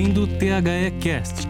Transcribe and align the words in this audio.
ouvindo 0.00 0.22
o 0.22 0.26
THE 0.26 0.90
Cast. 1.02 1.46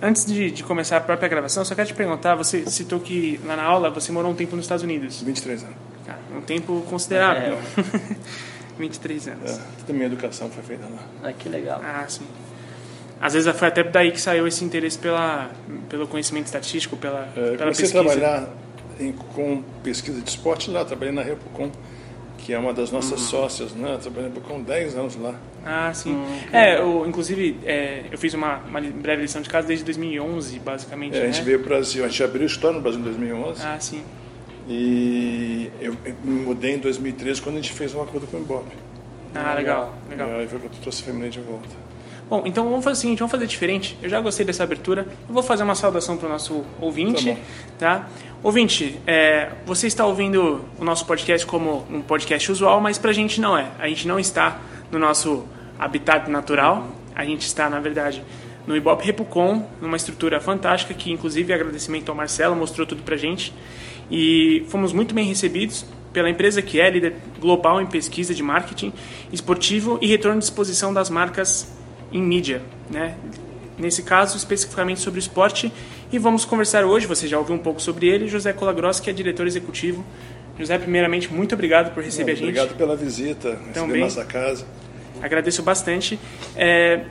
Antes 0.00 0.24
de, 0.24 0.48
de, 0.52 0.62
começar 0.62 0.98
a 0.98 1.00
própria 1.00 1.28
gravação, 1.28 1.64
só 1.64 1.74
quero 1.74 1.88
te 1.88 1.94
perguntar, 1.94 2.36
você 2.36 2.64
citou 2.70 3.00
que 3.00 3.40
lá 3.44 3.56
na 3.56 3.64
aula 3.64 3.90
você 3.90 4.12
morou 4.12 4.30
um 4.30 4.34
tempo 4.34 4.54
nos 4.54 4.64
Estados 4.64 4.84
Unidos. 4.84 5.22
23 5.22 5.64
anos. 5.64 5.76
Ah, 6.08 6.14
um 6.36 6.40
tempo 6.40 6.80
considerável. 6.88 7.54
É. 7.54 8.16
23 8.78 9.28
anos. 9.28 9.50
É, 9.50 9.60
toda 9.80 9.92
a 9.92 9.92
minha 9.92 10.06
educação 10.06 10.48
foi 10.50 10.62
feita 10.62 10.84
lá. 10.84 11.02
Ah, 11.24 11.32
que 11.32 11.48
legal. 11.48 11.80
Ah, 11.82 12.04
sim. 12.06 12.22
Às 13.20 13.34
vezes 13.34 13.52
foi 13.56 13.66
até 13.66 13.82
daí 13.82 14.12
que 14.12 14.20
saiu 14.20 14.46
esse 14.46 14.64
interesse 14.64 14.96
pela, 14.96 15.50
pelo 15.88 16.06
conhecimento 16.06 16.46
estatístico, 16.46 16.96
pela, 16.96 17.28
é, 17.36 17.40
pela 17.40 17.58
comecei 17.58 17.86
pesquisa. 17.86 18.00
a 18.00 18.04
trabalhar 18.04 18.48
em, 19.00 19.10
com 19.10 19.64
pesquisa 19.82 20.20
de 20.20 20.30
esporte 20.30 20.70
lá, 20.70 20.84
trabalhei 20.84 21.12
na 21.12 21.22
Repucom, 21.22 21.72
que 22.38 22.52
é 22.52 22.58
uma 22.58 22.72
das 22.72 22.92
nossas 22.92 23.20
uhum. 23.20 23.26
sócias, 23.26 23.72
né? 23.72 23.98
Trabalhei 24.00 24.30
com 24.46 24.62
10 24.62 24.96
anos 24.96 25.16
lá. 25.16 25.34
Ah, 25.70 25.92
sim. 25.92 26.14
Uhum. 26.14 26.38
É, 26.50 26.80
eu, 26.80 27.04
inclusive, 27.06 27.58
é, 27.66 28.04
eu 28.10 28.16
fiz 28.16 28.32
uma, 28.32 28.56
uma, 28.60 28.80
breve 28.80 29.20
lição 29.20 29.42
de 29.42 29.50
casa 29.50 29.68
desde 29.68 29.84
2011, 29.84 30.58
basicamente. 30.60 31.14
É, 31.14 31.20
né? 31.20 31.26
A 31.26 31.30
gente 31.30 31.44
veio 31.44 31.58
para 31.58 31.66
o 31.66 31.68
Brasil, 31.76 32.02
a 32.06 32.08
gente 32.08 32.24
abriu 32.24 32.46
história 32.46 32.76
no 32.76 32.82
Brasil 32.82 32.98
em 32.98 33.04
2011. 33.04 33.62
Ah, 33.62 33.76
sim. 33.78 34.02
E 34.66 35.70
eu, 35.78 35.94
eu 36.06 36.14
me 36.24 36.40
mudei 36.40 36.76
em 36.76 36.78
2013 36.78 37.42
quando 37.42 37.56
a 37.56 37.60
gente 37.60 37.74
fez 37.74 37.94
um 37.94 38.00
acordo 38.00 38.26
com 38.26 38.38
o 38.38 38.40
Ibope. 38.40 38.74
Ah, 39.34 39.52
legal, 39.52 39.94
legal. 40.08 40.28
E 40.30 40.32
aí 40.40 40.48
foi 40.48 40.58
quando 40.58 40.72
eu 40.72 40.80
trouxe 40.80 41.02
a 41.02 41.04
Feminine 41.04 41.30
de 41.30 41.40
volta. 41.40 41.68
Bom, 42.30 42.42
então 42.46 42.64
vamos 42.64 42.82
fazer 42.82 42.96
o 42.96 43.00
seguinte, 43.00 43.18
vamos 43.18 43.30
fazer 43.30 43.46
diferente. 43.46 43.98
Eu 44.02 44.08
já 44.08 44.20
gostei 44.22 44.46
dessa 44.46 44.62
abertura. 44.62 45.06
Eu 45.28 45.34
vou 45.34 45.42
fazer 45.42 45.64
uma 45.64 45.74
saudação 45.74 46.16
para 46.16 46.28
o 46.28 46.30
nosso 46.30 46.64
ouvinte, 46.80 47.36
tá? 47.78 47.98
tá? 47.98 48.08
Ouvinte, 48.42 48.98
é, 49.06 49.50
você 49.66 49.86
está 49.86 50.06
ouvindo 50.06 50.64
o 50.78 50.84
nosso 50.84 51.04
podcast 51.04 51.46
como 51.46 51.86
um 51.90 52.00
podcast 52.00 52.50
usual, 52.52 52.80
mas 52.80 52.96
para 52.96 53.10
a 53.10 53.14
gente 53.14 53.38
não 53.38 53.56
é. 53.56 53.68
A 53.78 53.86
gente 53.88 54.08
não 54.08 54.18
está 54.18 54.60
no 54.90 54.98
nosso 54.98 55.46
habitat 55.78 56.28
natural. 56.30 56.88
A 57.14 57.24
gente 57.24 57.42
está, 57.42 57.68
na 57.68 57.80
verdade, 57.80 58.22
no 58.66 58.76
Ibope 58.76 59.06
Repucom, 59.06 59.66
numa 59.80 59.96
estrutura 59.96 60.40
fantástica 60.40 60.92
que, 60.92 61.10
inclusive, 61.10 61.52
agradecimento 61.52 62.10
ao 62.10 62.14
Marcelo 62.14 62.54
mostrou 62.54 62.86
tudo 62.86 63.02
para 63.02 63.16
gente. 63.16 63.52
E 64.10 64.64
fomos 64.68 64.92
muito 64.92 65.14
bem 65.14 65.26
recebidos 65.26 65.86
pela 66.12 66.30
empresa 66.30 66.60
que 66.62 66.80
é 66.80 66.90
líder 66.90 67.14
global 67.38 67.80
em 67.80 67.86
pesquisa 67.86 68.34
de 68.34 68.42
marketing 68.42 68.92
esportivo 69.32 69.98
e 70.00 70.06
retorno 70.06 70.38
de 70.38 70.44
exposição 70.44 70.92
das 70.92 71.10
marcas 71.10 71.72
em 72.10 72.22
mídia, 72.22 72.62
né? 72.90 73.14
Nesse 73.78 74.02
caso, 74.02 74.36
especificamente 74.36 75.00
sobre 75.00 75.18
o 75.18 75.20
esporte. 75.20 75.72
E 76.10 76.18
vamos 76.18 76.44
conversar 76.44 76.84
hoje, 76.84 77.06
você 77.06 77.28
já 77.28 77.38
ouviu 77.38 77.54
um 77.54 77.58
pouco 77.58 77.80
sobre 77.80 78.08
ele, 78.08 78.26
José 78.26 78.52
Colagross, 78.52 78.98
que 78.98 79.08
é 79.08 79.12
diretor 79.12 79.46
executivo. 79.46 80.04
José, 80.58 80.76
primeiramente, 80.78 81.32
muito 81.32 81.54
obrigado 81.54 81.94
por 81.94 82.02
receber 82.02 82.32
Não, 82.32 82.32
a 82.32 82.36
gente. 82.36 82.48
Obrigado 82.48 82.76
pela 82.76 82.96
visita, 82.96 83.58
receber 83.68 84.00
nossa 84.00 84.24
casa. 84.24 84.66
Agradeço 85.22 85.62
bastante. 85.62 86.18
É, 86.56 87.04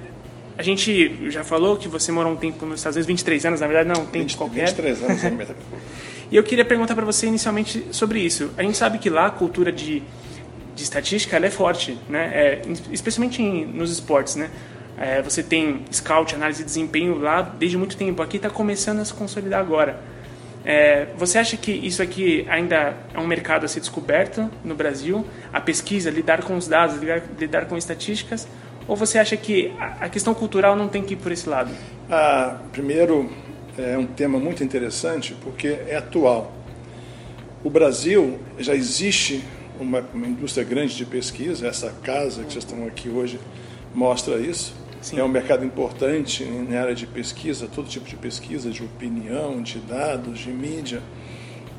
a 0.57 0.63
gente 0.63 1.29
já 1.29 1.43
falou 1.43 1.77
que 1.77 1.87
você 1.87 2.11
morou 2.11 2.33
um 2.33 2.35
tempo 2.35 2.65
nos 2.65 2.79
Estados 2.79 2.95
Unidos, 2.95 3.07
23 3.07 3.45
anos, 3.45 3.61
na 3.61 3.67
verdade, 3.67 3.89
não, 3.89 4.03
um 4.03 4.05
tempo 4.05 4.25
20, 4.25 4.37
qualquer. 4.37 4.67
23 4.69 5.03
anos, 5.03 5.23
é 5.23 5.55
E 6.29 6.35
eu 6.35 6.43
queria 6.43 6.65
perguntar 6.65 6.93
para 6.93 7.05
você 7.05 7.27
inicialmente 7.27 7.85
sobre 7.91 8.19
isso. 8.19 8.51
A 8.57 8.63
gente 8.63 8.77
sabe 8.77 8.97
que 8.97 9.09
lá 9.09 9.27
a 9.27 9.29
cultura 9.29 9.71
de, 9.71 10.03
de 10.75 10.83
estatística 10.83 11.37
é 11.37 11.49
forte, 11.49 11.97
né? 12.09 12.31
É, 12.33 12.61
especialmente 12.91 13.41
em, 13.41 13.65
nos 13.65 13.91
esportes, 13.91 14.35
né? 14.35 14.49
É, 14.97 15.21
você 15.21 15.43
tem 15.43 15.85
scout, 15.91 16.33
análise 16.35 16.59
de 16.59 16.65
desempenho 16.65 17.19
lá 17.19 17.41
desde 17.41 17.77
muito 17.77 17.95
tempo. 17.95 18.21
Aqui 18.21 18.37
está 18.37 18.49
começando 18.49 18.99
a 18.99 19.05
se 19.05 19.13
consolidar 19.13 19.61
agora. 19.61 20.01
É, 20.69 21.07
você 21.15 21.37
acha 21.37 21.55
que 21.55 21.71
isso 21.71 22.03
aqui 22.03 22.45
ainda 22.49 22.97
é 23.13 23.17
um 23.17 23.25
mercado 23.25 23.63
a 23.63 23.69
ser 23.69 23.79
descoberto 23.79 24.51
no 24.65 24.75
Brasil? 24.75 25.25
A 25.53 25.61
pesquisa, 25.61 26.09
lidar 26.09 26.43
com 26.43 26.57
os 26.57 26.67
dados, 26.67 26.97
lidar, 26.97 27.23
lidar 27.39 27.65
com 27.67 27.77
estatísticas? 27.77 28.45
Ou 28.85 28.93
você 28.93 29.17
acha 29.17 29.37
que 29.37 29.73
a 29.79 30.09
questão 30.09 30.33
cultural 30.33 30.75
não 30.75 30.89
tem 30.89 31.01
que 31.01 31.13
ir 31.13 31.17
por 31.17 31.31
esse 31.31 31.47
lado? 31.47 31.71
Ah, 32.11 32.57
primeiro, 32.73 33.31
é 33.77 33.97
um 33.97 34.05
tema 34.05 34.39
muito 34.39 34.61
interessante 34.61 35.33
porque 35.41 35.79
é 35.87 35.95
atual. 35.95 36.51
O 37.63 37.69
Brasil 37.69 38.37
já 38.59 38.75
existe 38.75 39.45
uma, 39.79 40.03
uma 40.13 40.27
indústria 40.27 40.65
grande 40.65 40.97
de 40.97 41.05
pesquisa, 41.05 41.65
essa 41.65 41.93
casa 42.03 42.43
que 42.43 42.51
vocês 42.51 42.65
estão 42.65 42.85
aqui 42.85 43.07
hoje 43.07 43.39
mostra 43.95 44.37
isso. 44.37 44.75
Sim. 45.01 45.19
É 45.19 45.23
um 45.23 45.27
mercado 45.27 45.63
importante 45.63 46.43
na 46.43 46.81
área 46.81 46.95
de 46.95 47.05
pesquisa, 47.05 47.67
todo 47.67 47.87
tipo 47.87 48.07
de 48.07 48.15
pesquisa, 48.15 48.69
de 48.69 48.83
opinião, 48.83 49.61
de 49.61 49.79
dados, 49.79 50.39
de 50.39 50.49
mídia, 50.49 51.01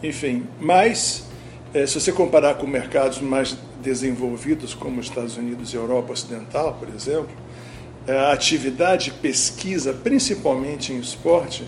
enfim. 0.03 0.47
Mas, 0.61 1.25
é, 1.75 1.87
se 1.87 2.01
você 2.01 2.13
comparar 2.13 2.55
com 2.55 2.67
mercados 2.67 3.21
mais 3.21 3.57
desenvolvidos, 3.83 4.75
como 4.75 5.01
os 5.01 5.07
Estados 5.07 5.37
Unidos 5.37 5.73
e 5.73 5.77
Europa 5.77 6.13
Ocidental, 6.13 6.75
por 6.75 6.89
exemplo, 6.89 7.31
é, 8.07 8.17
a 8.17 8.33
atividade 8.33 9.07
de 9.07 9.11
pesquisa, 9.13 9.93
principalmente 9.93 10.93
em 10.93 10.99
esporte, 10.99 11.65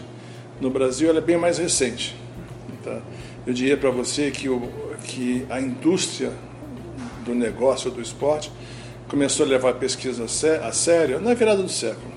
no 0.61 0.71
Brasil, 0.71 1.15
é 1.17 1.21
bem 1.21 1.37
mais 1.37 1.59
recente. 1.59 2.17
Tá? 2.83 3.01
Eu 3.47 3.53
diria 3.53 3.77
para 3.77 3.91
você 3.91 4.31
que, 4.31 4.49
o, 4.49 4.69
que 5.05 5.47
a 5.51 5.61
indústria 5.61 6.33
do 7.25 7.35
negócio 7.35 7.91
do 7.91 8.01
esporte 8.01 8.51
começou 9.11 9.45
a 9.45 9.49
levar 9.49 9.71
a 9.71 9.75
pesquisa 9.75 10.25
a 10.25 10.73
sério 10.73 11.21
na 11.21 11.35
virada 11.35 11.61
do 11.61 11.69
século. 11.69 12.13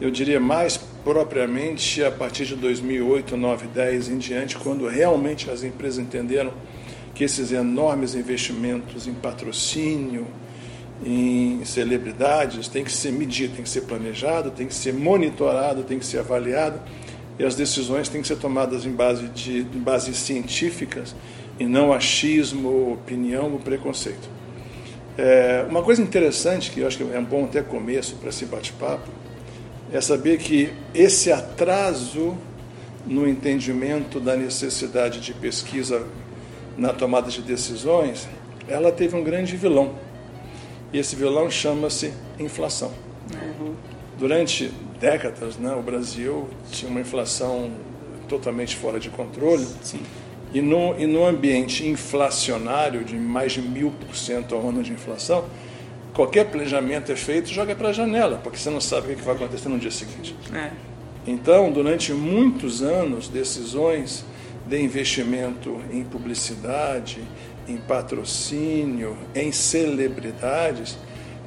Eu 0.00 0.10
diria 0.10 0.40
mais 0.40 0.76
propriamente 0.76 2.02
a 2.02 2.10
partir 2.10 2.44
de 2.44 2.56
2008, 2.56 3.36
9, 3.36 3.68
10 3.68 4.08
em 4.08 4.18
diante, 4.18 4.56
quando 4.56 4.88
realmente 4.88 5.48
as 5.48 5.62
empresas 5.62 6.00
entenderam 6.00 6.52
que 7.14 7.22
esses 7.22 7.52
enormes 7.52 8.16
investimentos 8.16 9.06
em 9.06 9.14
patrocínio, 9.14 10.26
em 11.06 11.64
celebridades, 11.64 12.66
tem 12.66 12.82
que 12.82 12.90
ser 12.90 13.12
medido, 13.12 13.54
tem 13.54 13.62
que 13.62 13.70
ser 13.70 13.82
planejado, 13.82 14.50
tem 14.50 14.66
que 14.66 14.74
ser 14.74 14.92
monitorado, 14.92 15.84
tem 15.84 16.00
que 16.00 16.06
ser 16.06 16.18
avaliado 16.18 16.80
e 17.38 17.44
as 17.44 17.54
decisões 17.54 18.08
têm 18.08 18.20
que 18.20 18.26
ser 18.26 18.38
tomadas 18.38 18.84
em 18.84 18.92
base 18.92 19.28
de 19.28 19.60
em 19.60 19.78
bases 19.78 20.16
científicas 20.16 21.14
e 21.60 21.64
não 21.64 21.92
achismo, 21.92 22.92
opinião 22.92 23.52
ou 23.52 23.60
preconceito. 23.60 24.28
É, 25.16 25.64
uma 25.68 25.82
coisa 25.82 26.02
interessante, 26.02 26.70
que 26.70 26.80
eu 26.80 26.86
acho 26.86 26.98
que 26.98 27.04
é 27.04 27.18
um 27.18 27.24
bom 27.24 27.44
até 27.44 27.62
começo 27.62 28.16
para 28.16 28.30
esse 28.30 28.44
bate-papo, 28.46 29.08
é 29.92 30.00
saber 30.00 30.38
que 30.38 30.72
esse 30.92 31.30
atraso 31.30 32.36
no 33.06 33.28
entendimento 33.28 34.18
da 34.18 34.36
necessidade 34.36 35.20
de 35.20 35.32
pesquisa 35.34 36.06
na 36.76 36.92
tomada 36.92 37.30
de 37.30 37.42
decisões, 37.42 38.26
ela 38.66 38.90
teve 38.90 39.14
um 39.14 39.22
grande 39.22 39.56
vilão. 39.56 39.92
E 40.92 40.98
esse 40.98 41.14
vilão 41.14 41.50
chama-se 41.50 42.12
inflação. 42.38 42.92
Uhum. 43.32 43.74
Durante 44.18 44.72
décadas, 44.98 45.56
né, 45.56 45.74
o 45.74 45.82
Brasil 45.82 46.48
tinha 46.70 46.90
uma 46.90 47.00
inflação 47.00 47.70
totalmente 48.28 48.76
fora 48.76 48.98
de 48.98 49.10
controle. 49.10 49.66
Sim. 49.82 50.00
E 50.54 50.62
no, 50.62 50.94
e 50.96 51.04
no 51.04 51.26
ambiente 51.26 51.84
inflacionário 51.84 53.04
de 53.04 53.16
mais 53.16 53.52
de 53.52 53.60
mil 53.60 53.90
por 53.90 54.14
cento 54.14 54.54
ao 54.54 54.68
ano 54.68 54.84
de 54.84 54.92
inflação, 54.92 55.44
qualquer 56.14 56.44
planejamento 56.44 57.10
é 57.10 57.16
feito, 57.16 57.48
joga 57.48 57.74
para 57.74 57.88
a 57.88 57.92
janela, 57.92 58.38
porque 58.40 58.56
você 58.56 58.70
não 58.70 58.80
sabe 58.80 59.12
o 59.12 59.16
que 59.16 59.22
vai 59.22 59.34
acontecer 59.34 59.68
no 59.68 59.80
dia 59.80 59.90
seguinte. 59.90 60.36
É. 60.54 60.70
Então, 61.26 61.72
durante 61.72 62.12
muitos 62.12 62.82
anos, 62.82 63.28
decisões 63.28 64.24
de 64.64 64.80
investimento 64.80 65.80
em 65.92 66.04
publicidade, 66.04 67.18
em 67.66 67.76
patrocínio, 67.76 69.16
em 69.34 69.50
celebridades, 69.50 70.96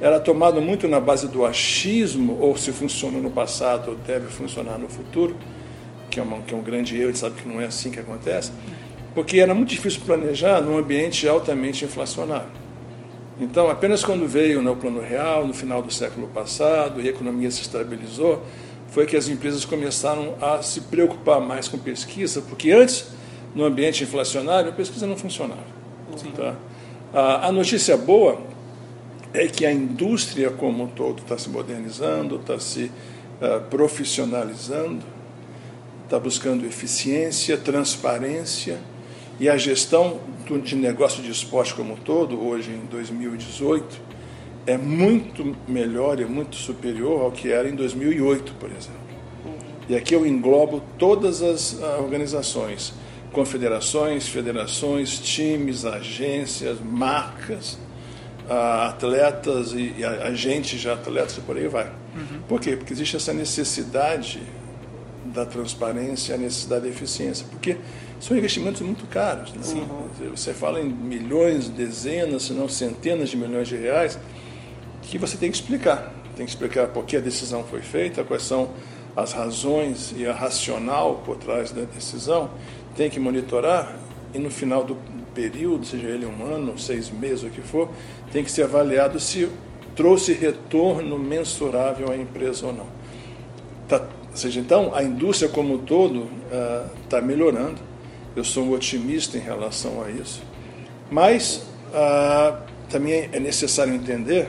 era 0.02 0.20
tomado 0.20 0.60
muito 0.60 0.86
na 0.86 1.00
base 1.00 1.28
do 1.28 1.46
achismo, 1.46 2.36
ou 2.40 2.58
se 2.58 2.72
funcionou 2.72 3.22
no 3.22 3.30
passado, 3.30 3.96
deve 4.06 4.26
funcionar 4.26 4.78
no 4.78 4.88
futuro, 4.88 5.34
que 6.10 6.20
é, 6.20 6.22
uma, 6.22 6.42
que 6.42 6.52
é 6.52 6.56
um 6.56 6.62
grande 6.62 6.94
erro, 6.96 7.04
a 7.04 7.12
gente 7.12 7.20
sabe 7.20 7.40
que 7.40 7.48
não 7.48 7.58
é 7.58 7.64
assim 7.64 7.90
que 7.90 7.98
acontece 7.98 8.52
porque 9.18 9.40
era 9.40 9.52
muito 9.52 9.70
difícil 9.70 10.00
planejar 10.06 10.60
num 10.60 10.78
ambiente 10.78 11.26
altamente 11.26 11.84
inflacionário. 11.84 12.52
Então, 13.40 13.68
apenas 13.68 14.04
quando 14.04 14.28
veio 14.28 14.62
no 14.62 14.76
plano 14.76 15.00
real, 15.00 15.44
no 15.44 15.52
final 15.52 15.82
do 15.82 15.92
século 15.92 16.28
passado, 16.28 17.00
e 17.00 17.08
a 17.08 17.10
economia 17.10 17.50
se 17.50 17.62
estabilizou, 17.62 18.44
foi 18.92 19.06
que 19.06 19.16
as 19.16 19.28
empresas 19.28 19.64
começaram 19.64 20.36
a 20.40 20.62
se 20.62 20.82
preocupar 20.82 21.40
mais 21.40 21.66
com 21.66 21.76
pesquisa, 21.76 22.40
porque 22.42 22.70
antes, 22.70 23.06
no 23.56 23.64
ambiente 23.64 24.04
inflacionário, 24.04 24.70
a 24.70 24.72
pesquisa 24.72 25.04
não 25.04 25.16
funcionava. 25.16 25.66
Tá? 26.36 26.54
A, 27.12 27.48
a 27.48 27.50
notícia 27.50 27.96
boa 27.96 28.40
é 29.34 29.48
que 29.48 29.66
a 29.66 29.72
indústria 29.72 30.48
como 30.48 30.84
um 30.84 30.86
todo 30.86 31.22
está 31.22 31.36
se 31.36 31.48
modernizando, 31.48 32.36
está 32.36 32.56
se 32.60 32.84
uh, 32.84 33.60
profissionalizando, 33.68 35.04
está 36.04 36.20
buscando 36.20 36.64
eficiência, 36.64 37.56
transparência, 37.56 38.78
e 39.40 39.48
a 39.48 39.56
gestão 39.56 40.18
de 40.64 40.74
negócio 40.74 41.22
de 41.22 41.30
esporte 41.30 41.74
como 41.74 41.94
um 41.94 41.96
todo, 41.96 42.40
hoje 42.40 42.70
em 42.72 42.86
2018, 42.86 44.00
é 44.66 44.76
muito 44.76 45.56
melhor 45.66 46.20
e 46.20 46.24
muito 46.24 46.56
superior 46.56 47.22
ao 47.22 47.30
que 47.30 47.50
era 47.50 47.68
em 47.68 47.74
2008, 47.74 48.54
por 48.54 48.70
exemplo. 48.70 49.08
E 49.88 49.96
aqui 49.96 50.14
eu 50.14 50.26
englobo 50.26 50.82
todas 50.98 51.42
as 51.42 51.80
ah, 51.82 51.98
organizações, 52.00 52.92
confederações, 53.32 54.28
federações, 54.28 55.18
times, 55.18 55.84
agências, 55.86 56.78
marcas, 56.80 57.78
a 58.48 58.88
atletas 58.88 59.72
e, 59.72 59.94
e 59.98 60.04
agentes 60.04 60.80
de 60.80 60.90
atletas 60.90 61.38
e 61.38 61.40
por 61.40 61.56
aí 61.56 61.68
vai. 61.68 61.86
Uhum. 62.14 62.40
Por 62.48 62.60
quê? 62.60 62.76
Porque 62.76 62.92
existe 62.92 63.16
essa 63.16 63.32
necessidade 63.32 64.42
da 65.32 65.44
transparência, 65.46 66.34
a 66.34 66.38
necessidade 66.38 66.82
da 66.82 66.88
eficiência, 66.88 67.46
porque 67.50 67.76
são 68.20 68.36
investimentos 68.36 68.80
muito 68.80 69.06
caros. 69.06 69.52
Né? 69.52 69.62
Uhum. 69.66 70.30
Você 70.34 70.52
fala 70.52 70.80
em 70.80 70.88
milhões, 70.88 71.68
dezenas, 71.68 72.44
se 72.44 72.52
não 72.52 72.68
centenas 72.68 73.28
de 73.30 73.36
milhões 73.36 73.68
de 73.68 73.76
reais, 73.76 74.18
que 75.02 75.18
você 75.18 75.36
tem 75.36 75.50
que 75.50 75.56
explicar. 75.56 76.12
Tem 76.36 76.44
que 76.44 76.52
explicar 76.52 76.88
por 76.88 77.04
que 77.04 77.16
a 77.16 77.20
decisão 77.20 77.64
foi 77.64 77.80
feita, 77.80 78.22
quais 78.24 78.42
são 78.42 78.70
as 79.16 79.32
razões 79.32 80.14
e 80.16 80.26
a 80.26 80.32
racional 80.32 81.22
por 81.24 81.36
trás 81.36 81.72
da 81.72 81.82
decisão. 81.82 82.50
Tem 82.96 83.10
que 83.10 83.18
monitorar 83.18 83.96
e 84.34 84.38
no 84.38 84.50
final 84.50 84.84
do 84.84 84.96
período, 85.34 85.86
seja 85.86 86.08
ele 86.08 86.26
um 86.26 86.44
ano, 86.44 86.78
seis 86.78 87.10
meses, 87.10 87.44
o 87.44 87.50
que 87.50 87.60
for, 87.60 87.88
tem 88.32 88.44
que 88.44 88.50
ser 88.50 88.64
avaliado 88.64 89.18
se 89.20 89.48
trouxe 89.94 90.32
retorno 90.32 91.18
mensurável 91.18 92.10
à 92.10 92.16
empresa 92.16 92.66
ou 92.66 92.72
não. 92.72 92.86
Tá, 93.88 94.06
ou 94.30 94.36
seja, 94.36 94.60
então, 94.60 94.94
a 94.94 95.02
indústria 95.02 95.48
como 95.48 95.74
um 95.74 95.78
todo 95.78 96.28
está 97.04 97.18
uh, 97.18 97.24
melhorando. 97.24 97.80
Eu 98.36 98.44
sou 98.44 98.64
um 98.64 98.72
otimista 98.72 99.36
em 99.36 99.40
relação 99.40 100.02
a 100.02 100.10
isso. 100.10 100.42
Mas 101.10 101.66
uh, 101.88 102.56
também 102.88 103.28
é 103.32 103.40
necessário 103.40 103.94
entender 103.94 104.48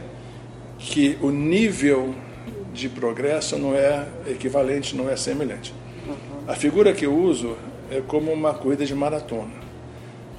que 0.77 1.17
o 1.21 1.29
nível 1.31 2.13
de 2.73 2.87
progresso 2.87 3.57
não 3.57 3.73
é 3.73 4.07
equivalente, 4.27 4.95
não 4.95 5.09
é 5.09 5.15
semelhante. 5.15 5.73
A 6.47 6.55
figura 6.55 6.93
que 6.93 7.05
eu 7.05 7.15
uso 7.15 7.57
é 7.91 8.01
como 8.01 8.31
uma 8.31 8.53
corrida 8.53 8.85
de 8.85 8.95
maratona. 8.95 9.59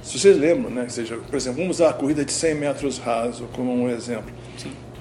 Se 0.01 0.17
vocês 0.17 0.37
lembram, 0.37 0.71
né, 0.71 0.89
seja, 0.89 1.17
por 1.17 1.35
exemplo, 1.35 1.59
vamos 1.59 1.77
usar 1.77 1.89
a 1.89 1.93
corrida 1.93 2.25
de 2.25 2.31
100 2.31 2.55
metros 2.55 2.97
raso 2.97 3.47
como 3.53 3.71
um 3.71 3.89
exemplo. 3.89 4.31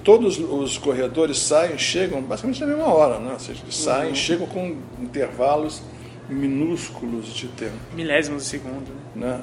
Todos 0.02 0.38
os 0.38 0.78
corredores 0.78 1.38
saem, 1.38 1.76
chegam 1.76 2.22
basicamente 2.22 2.60
na 2.60 2.66
mesma 2.66 2.86
hora, 2.86 3.18
né? 3.18 3.32
ou 3.32 3.38
seja, 3.38 3.60
saem, 3.70 4.10
uhum. 4.10 4.14
chegam 4.14 4.46
com 4.46 4.76
intervalos 5.00 5.82
minúsculos 6.28 7.34
de 7.34 7.48
tempo. 7.48 7.76
Milésimos 7.94 8.44
de 8.44 8.48
segundo. 8.48 8.90
Né? 9.14 9.26
né? 9.26 9.40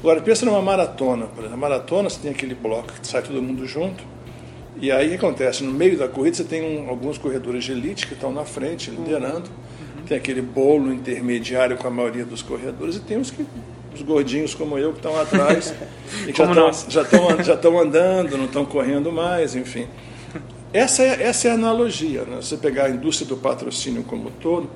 Agora, 0.00 0.20
pensa 0.20 0.44
numa 0.44 0.60
maratona. 0.60 1.26
Por 1.26 1.40
exemplo, 1.40 1.58
maratona 1.58 2.10
você 2.10 2.20
tem 2.20 2.30
aquele 2.30 2.54
bloco 2.54 2.92
que 2.92 3.06
sai 3.06 3.22
todo 3.22 3.40
mundo 3.40 3.66
junto, 3.66 4.04
e 4.76 4.90
aí 4.90 5.06
o 5.06 5.10
que 5.10 5.16
acontece? 5.16 5.62
No 5.62 5.72
meio 5.72 5.96
da 5.96 6.08
corrida 6.08 6.36
você 6.36 6.44
tem 6.44 6.62
um, 6.62 6.88
alguns 6.90 7.16
corredores 7.16 7.64
de 7.64 7.72
elite 7.72 8.06
que 8.06 8.14
estão 8.14 8.32
na 8.32 8.44
frente, 8.44 8.90
liderando, 8.90 9.48
uhum. 9.48 10.04
tem 10.04 10.16
aquele 10.16 10.42
bolo 10.42 10.92
intermediário 10.92 11.76
com 11.76 11.86
a 11.86 11.90
maioria 11.90 12.24
dos 12.24 12.42
corredores, 12.42 12.96
e 12.96 13.00
tem 13.00 13.16
os 13.16 13.30
que 13.30 13.46
os 13.98 14.02
gordinhos 14.02 14.54
como 14.54 14.78
eu 14.78 14.92
que 14.92 14.98
estão 14.98 15.18
atrás 15.20 15.74
e 16.26 16.32
que 16.32 16.42
já 16.88 17.02
estão 17.02 17.42
já 17.42 17.54
estão 17.54 17.78
andando, 17.78 18.36
não 18.36 18.46
estão 18.46 18.64
correndo 18.64 19.12
mais, 19.12 19.54
enfim. 19.54 19.86
Essa 20.72 21.02
é, 21.04 21.22
essa 21.22 21.48
é 21.48 21.50
a 21.52 21.54
analogia. 21.54 22.22
Né? 22.22 22.36
Você 22.36 22.56
pegar 22.56 22.86
a 22.86 22.90
indústria 22.90 23.28
do 23.28 23.36
patrocínio 23.36 24.02
como 24.02 24.28
um 24.28 24.32
todo, 24.32 24.68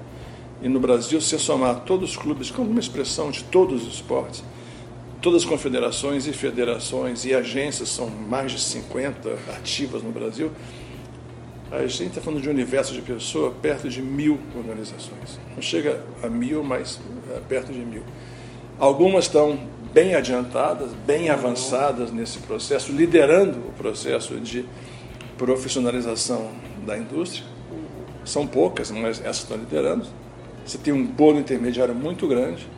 e 0.63 0.69
no 0.69 0.79
Brasil, 0.79 1.21
se 1.21 1.39
somar 1.39 1.81
todos 1.81 2.11
os 2.11 2.17
clubes, 2.17 2.51
com 2.51 2.63
uma 2.63 2.81
expressão 2.81 3.31
de 3.31 3.43
todos 3.45 3.87
os 3.87 3.95
esportes, 3.95 4.45
todas 5.21 5.43
as 5.43 5.49
confederações 5.49 6.27
e 6.27 6.33
federações 6.33 7.25
e 7.25 7.35
agências, 7.35 7.89
são 7.89 8.09
mais 8.09 8.53
de 8.53 8.61
50 8.61 9.31
ativas 9.57 10.03
no 10.03 10.11
Brasil, 10.11 10.53
a 11.71 11.87
gente 11.87 12.07
está 12.07 12.21
falando 12.21 12.41
de 12.41 12.49
um 12.49 12.53
universo 12.53 12.95
de 12.95 13.03
pessoas 13.03 13.53
perto 13.61 13.91
de 13.91 14.01
mil 14.01 14.39
organizações. 14.57 15.39
Não 15.55 15.61
chega 15.61 16.03
a 16.23 16.29
mil, 16.29 16.65
mas 16.65 16.99
é, 17.31 17.41
perto 17.41 17.73
de 17.73 17.81
mil. 17.81 18.03
Algumas 18.79 19.25
estão 19.25 19.59
bem 19.93 20.15
adiantadas, 20.15 20.93
bem 21.07 21.31
avançadas 21.31 22.13
nesse 22.13 22.39
processo, 22.39 22.93
liderando 22.93 23.59
o 23.59 23.73
processo 23.73 24.39
de 24.39 24.65
profissionalização 25.37 26.51
da 26.87 26.97
indústria. 26.97 27.45
São 28.25 28.47
poucas, 28.47 28.91
mas 28.91 29.21
essas 29.21 29.39
estão 29.39 29.57
liderando. 29.57 30.07
Você 30.65 30.79
tem 30.79 30.93
um 30.93 31.05
bolo 31.05 31.39
intermediário 31.39 31.95
muito 31.95 32.29
grande 32.29 32.69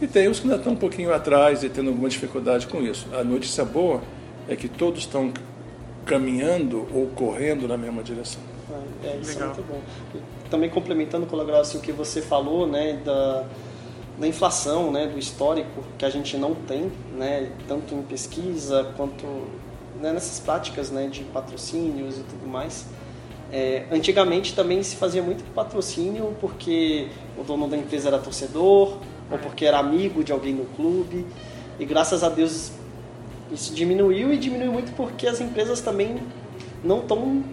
e 0.00 0.06
tem 0.06 0.28
os 0.28 0.38
que 0.38 0.46
ainda 0.46 0.56
estão 0.56 0.72
um 0.72 0.76
pouquinho 0.76 1.12
atrás 1.12 1.62
e 1.62 1.68
tendo 1.68 1.88
alguma 1.88 2.08
dificuldade 2.08 2.66
com 2.66 2.80
isso. 2.80 3.06
A 3.12 3.22
notícia 3.22 3.64
boa 3.64 4.00
é 4.48 4.56
que 4.56 4.68
todos 4.68 5.00
estão 5.00 5.32
caminhando 6.06 6.86
ou 6.94 7.08
correndo 7.08 7.66
na 7.66 7.76
mesma 7.76 8.02
direção. 8.02 8.40
É, 9.02 9.08
é 9.08 9.16
isso 9.20 9.32
Legal. 9.34 9.50
é 9.50 9.54
muito 9.54 9.68
bom. 9.68 9.80
Também 10.48 10.70
complementando, 10.70 11.26
Colaboração, 11.26 11.80
o 11.80 11.82
que 11.82 11.92
você 11.92 12.22
falou, 12.22 12.66
né, 12.66 13.00
da 13.04 13.44
da 14.18 14.26
inflação, 14.26 14.92
né, 14.92 15.06
do 15.06 15.18
histórico 15.18 15.82
que 15.98 16.04
a 16.04 16.10
gente 16.10 16.36
não 16.36 16.54
tem, 16.54 16.90
né, 17.16 17.50
tanto 17.66 17.94
em 17.94 18.02
pesquisa 18.02 18.92
quanto 18.96 19.26
né, 20.00 20.12
nessas 20.12 20.38
práticas 20.38 20.90
né, 20.90 21.08
de 21.08 21.24
patrocínios 21.24 22.18
e 22.18 22.22
tudo 22.22 22.46
mais. 22.46 22.86
É, 23.52 23.86
antigamente 23.90 24.54
também 24.54 24.82
se 24.82 24.96
fazia 24.96 25.22
muito 25.22 25.44
patrocínio 25.52 26.34
porque 26.40 27.08
o 27.38 27.44
dono 27.44 27.68
da 27.68 27.76
empresa 27.76 28.08
era 28.08 28.18
torcedor 28.18 28.98
ou 29.30 29.38
porque 29.38 29.64
era 29.64 29.78
amigo 29.78 30.24
de 30.24 30.32
alguém 30.32 30.54
no 30.54 30.64
clube 30.64 31.26
e 31.78 31.84
graças 31.84 32.24
a 32.24 32.28
Deus 32.28 32.72
isso 33.52 33.74
diminuiu 33.74 34.32
e 34.32 34.38
diminuiu 34.38 34.72
muito 34.72 34.92
porque 34.96 35.26
as 35.26 35.40
empresas 35.40 35.80
também 35.80 36.16
não 36.82 37.00
estão 37.00 37.44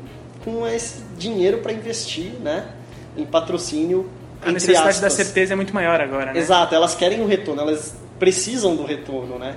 com 0.43 0.65
esse 0.67 1.03
dinheiro 1.17 1.59
para 1.59 1.71
investir 1.71 2.31
né, 2.41 2.71
em 3.15 3.25
patrocínio 3.25 4.09
a 4.43 4.51
necessidade 4.51 4.89
aspas. 4.89 5.01
da 5.01 5.09
certeza 5.09 5.53
é 5.53 5.55
muito 5.55 5.73
maior 5.73 5.99
agora, 6.01 6.33
né? 6.33 6.39
Exato, 6.39 6.73
elas 6.73 6.95
querem 6.95 7.21
o 7.21 7.27
retorno, 7.27 7.61
elas 7.61 7.95
precisam 8.19 8.75
do 8.75 8.83
retorno, 8.83 9.37
né? 9.37 9.55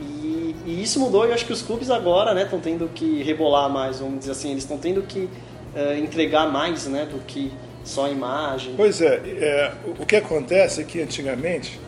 E, 0.00 0.54
e 0.64 0.82
isso 0.82 0.98
mudou 1.00 1.24
e 1.26 1.28
eu 1.28 1.34
acho 1.34 1.44
que 1.44 1.52
os 1.52 1.62
clubes 1.62 1.90
agora 1.90 2.30
estão 2.40 2.58
né, 2.58 2.64
tendo 2.64 2.88
que 2.88 3.22
rebolar 3.22 3.68
mais, 3.68 3.98
vamos 4.00 4.20
dizer 4.20 4.32
assim, 4.32 4.50
eles 4.50 4.62
estão 4.62 4.78
tendo 4.78 5.02
que 5.02 5.20
uh, 5.20 5.94
entregar 5.98 6.50
mais 6.50 6.86
né, 6.86 7.06
do 7.06 7.18
que 7.20 7.52
só 7.84 8.06
a 8.06 8.10
imagem. 8.10 8.74
Pois 8.76 9.00
é, 9.00 9.14
é, 9.24 9.72
o 9.98 10.06
que 10.06 10.16
acontece 10.16 10.80
é 10.80 10.84
que 10.84 11.00
antigamente 11.02 11.80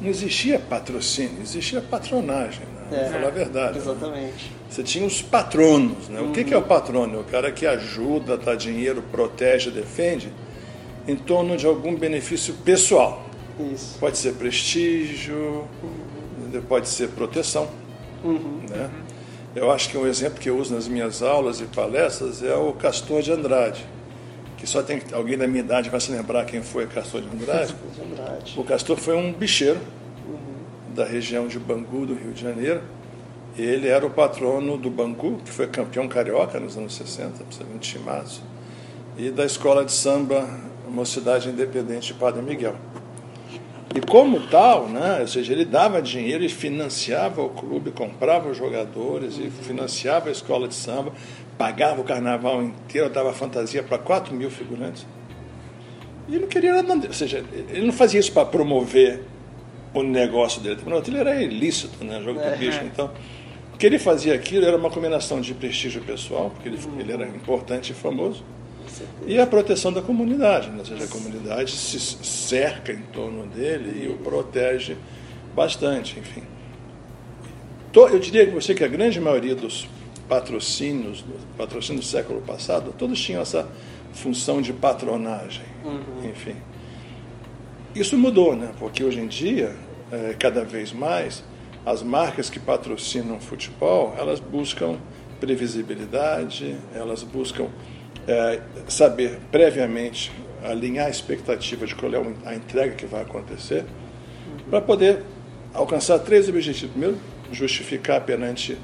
não 0.00 0.08
existia 0.08 0.58
patrocínio, 0.58 1.40
existia 1.42 1.80
patronagem, 1.80 2.66
né? 2.90 3.06
É, 3.06 3.10
falar 3.10 3.28
a 3.28 3.30
verdade. 3.30 3.72
Né? 3.72 3.78
Exatamente. 3.78 4.44
Né? 4.44 4.56
Você 4.68 4.82
tinha 4.82 5.06
os 5.06 5.22
patronos, 5.22 6.08
né? 6.08 6.20
Uhum. 6.20 6.30
O 6.30 6.32
que, 6.32 6.44
que 6.44 6.54
é 6.54 6.56
o 6.56 6.62
patrono? 6.62 7.20
O 7.20 7.24
cara 7.24 7.50
que 7.50 7.66
ajuda, 7.66 8.36
dá 8.36 8.54
dinheiro, 8.54 9.02
protege, 9.10 9.70
defende 9.70 10.30
em 11.06 11.16
torno 11.16 11.56
de 11.56 11.66
algum 11.66 11.94
benefício 11.94 12.54
pessoal. 12.64 13.24
Isso. 13.72 13.98
Pode 13.98 14.18
ser 14.18 14.34
prestígio, 14.34 15.66
pode 16.68 16.88
ser 16.88 17.08
proteção. 17.08 17.68
Uhum. 18.24 18.60
Né? 18.68 18.90
Eu 19.54 19.70
acho 19.70 19.88
que 19.88 19.96
um 19.96 20.06
exemplo 20.06 20.38
que 20.38 20.50
eu 20.50 20.58
uso 20.58 20.74
nas 20.74 20.86
minhas 20.86 21.22
aulas 21.22 21.60
e 21.60 21.64
palestras 21.64 22.42
é 22.42 22.54
o 22.54 22.72
Castor 22.72 23.22
de 23.22 23.32
Andrade. 23.32 23.84
Que 24.58 24.66
só 24.66 24.82
tem 24.82 25.00
alguém 25.12 25.38
da 25.38 25.46
minha 25.46 25.60
idade 25.60 25.88
vai 25.88 26.00
se 26.00 26.10
lembrar 26.10 26.44
quem 26.44 26.62
foi 26.62 26.86
Castor 26.86 27.22
de 27.22 27.28
Andrade. 27.28 27.74
de 27.94 28.02
Andrade. 28.02 28.54
O 28.58 28.64
Castor 28.64 28.96
foi 28.98 29.16
um 29.16 29.32
bicheiro 29.32 29.78
uhum. 30.28 30.94
da 30.94 31.04
região 31.04 31.46
de 31.46 31.58
Bangu, 31.58 32.04
do 32.04 32.14
Rio 32.14 32.32
de 32.32 32.42
Janeiro. 32.42 32.82
Ele 33.56 33.88
era 33.88 34.04
o 34.04 34.10
patrono 34.10 34.76
do 34.76 34.90
Bangu, 34.90 35.38
que 35.42 35.50
foi 35.50 35.66
campeão 35.66 36.06
carioca 36.06 36.60
nos 36.60 36.76
anos 36.76 36.94
60, 36.94 37.42
um 37.74 37.78
timaço, 37.78 38.42
e 39.16 39.30
da 39.30 39.46
escola 39.46 39.82
de 39.82 39.92
samba 39.92 40.46
Mocidade 40.96 41.50
Independente 41.50 42.08
de 42.08 42.14
Padre 42.14 42.40
Miguel. 42.40 42.74
E 43.94 44.00
como 44.00 44.40
tal, 44.48 44.88
né, 44.88 45.18
ou 45.20 45.28
seja, 45.28 45.52
ele 45.52 45.64
dava 45.64 46.00
dinheiro 46.00 46.42
e 46.42 46.48
financiava 46.48 47.42
o 47.42 47.50
clube, 47.50 47.90
comprava 47.90 48.48
os 48.48 48.56
jogadores 48.56 49.38
e 49.38 49.50
financiava 49.50 50.28
a 50.28 50.32
escola 50.32 50.66
de 50.66 50.74
samba, 50.74 51.12
pagava 51.56 52.00
o 52.00 52.04
carnaval 52.04 52.62
inteiro, 52.62 53.10
dava 53.10 53.32
fantasia 53.32 53.82
para 53.82 53.98
4 53.98 54.34
mil 54.34 54.50
figurantes. 54.50 55.06
E 56.28 56.32
ele 56.32 56.40
não 56.40 56.48
queria 56.48 56.82
nada, 56.82 57.06
ou 57.06 57.12
seja, 57.12 57.44
ele 57.68 57.86
não 57.86 57.92
fazia 57.92 58.18
isso 58.18 58.32
para 58.32 58.46
promover 58.46 59.22
o 59.94 60.02
negócio 60.02 60.60
dele, 60.60 60.80
aquilo 60.98 61.16
era 61.18 61.42
ilícito, 61.42 62.04
né, 62.04 62.20
jogo 62.22 62.40
do 62.40 62.58
bicho. 62.58 62.80
Então, 62.84 63.10
o 63.72 63.78
que 63.78 63.86
ele 63.86 63.98
fazia 63.98 64.34
aquilo 64.34 64.66
era 64.66 64.76
uma 64.76 64.90
combinação 64.90 65.40
de 65.40 65.54
prestígio 65.54 66.02
pessoal, 66.02 66.50
porque 66.50 66.68
ele, 66.68 66.78
ele 66.98 67.12
era 67.12 67.26
importante 67.28 67.92
e 67.92 67.94
famoso, 67.94 68.42
e 69.26 69.38
a 69.38 69.46
proteção 69.46 69.92
da 69.92 70.02
comunidade, 70.02 70.70
né? 70.70 70.76
ou 70.78 70.84
seja, 70.84 71.04
a 71.04 71.08
comunidade 71.08 71.70
se 71.72 71.98
cerca 71.98 72.92
em 72.92 73.02
torno 73.12 73.46
dele 73.46 74.04
e 74.04 74.08
o 74.08 74.16
protege 74.18 74.96
bastante, 75.54 76.18
enfim. 76.18 76.42
Eu 77.94 78.18
diria 78.18 78.44
que 78.44 78.52
você 78.52 78.74
que 78.74 78.84
a 78.84 78.88
grande 78.88 79.18
maioria 79.18 79.54
dos 79.54 79.88
patrocínios, 80.28 81.24
patrocínios 81.56 82.04
do 82.04 82.10
século 82.10 82.42
passado, 82.42 82.94
todos 82.96 83.18
tinham 83.18 83.40
essa 83.40 83.66
função 84.12 84.60
de 84.60 84.72
patronagem, 84.72 85.64
uhum. 85.82 86.28
enfim. 86.28 86.56
Isso 87.94 88.18
mudou, 88.18 88.54
né? 88.54 88.72
Porque 88.78 89.02
hoje 89.02 89.20
em 89.20 89.26
dia, 89.26 89.74
é, 90.12 90.34
cada 90.38 90.62
vez 90.62 90.92
mais, 90.92 91.42
as 91.86 92.02
marcas 92.02 92.50
que 92.50 92.60
patrocinam 92.60 93.40
futebol, 93.40 94.14
elas 94.18 94.40
buscam 94.40 94.98
previsibilidade, 95.40 96.76
elas 96.94 97.22
buscam 97.22 97.68
é, 98.26 98.60
saber 98.88 99.38
previamente 99.50 100.32
alinhar 100.64 101.06
a 101.06 101.10
expectativa 101.10 101.86
de 101.86 101.94
qual 101.94 102.12
é 102.12 102.22
a 102.44 102.54
entrega 102.54 102.94
que 102.94 103.06
vai 103.06 103.22
acontecer, 103.22 103.84
para 104.68 104.80
poder 104.80 105.22
alcançar 105.72 106.18
três 106.18 106.48
objetivos. 106.48 106.90
Primeiro, 106.90 107.18
justificar 107.52 108.20
perante 108.22 108.76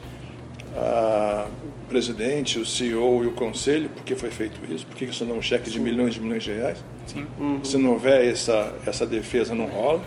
a, 0.76 1.46
o 1.64 1.88
presidente, 1.88 2.58
o 2.58 2.66
CEO 2.66 3.25
e 3.25 3.26
o 3.26 3.32
conselho, 3.32 3.88
por 3.88 4.04
que 4.04 4.14
foi 4.14 4.30
feito 4.30 4.61
isso, 4.72 4.87
por 4.87 4.96
que 4.96 5.04
isso 5.04 5.25
não 5.25 5.37
é 5.37 5.38
um 5.38 5.42
cheque 5.42 5.70
de 5.70 5.80
milhões 5.80 6.14
de 6.14 6.20
milhões 6.20 6.44
de 6.44 6.52
reais. 6.52 6.78
Uhum. 7.38 7.64
Se 7.64 7.76
não 7.76 7.90
houver 7.90 8.25
essa, 8.25 8.72
essa 8.87 9.06
defesa, 9.06 9.54
não 9.54 9.66
rola. 9.66 10.02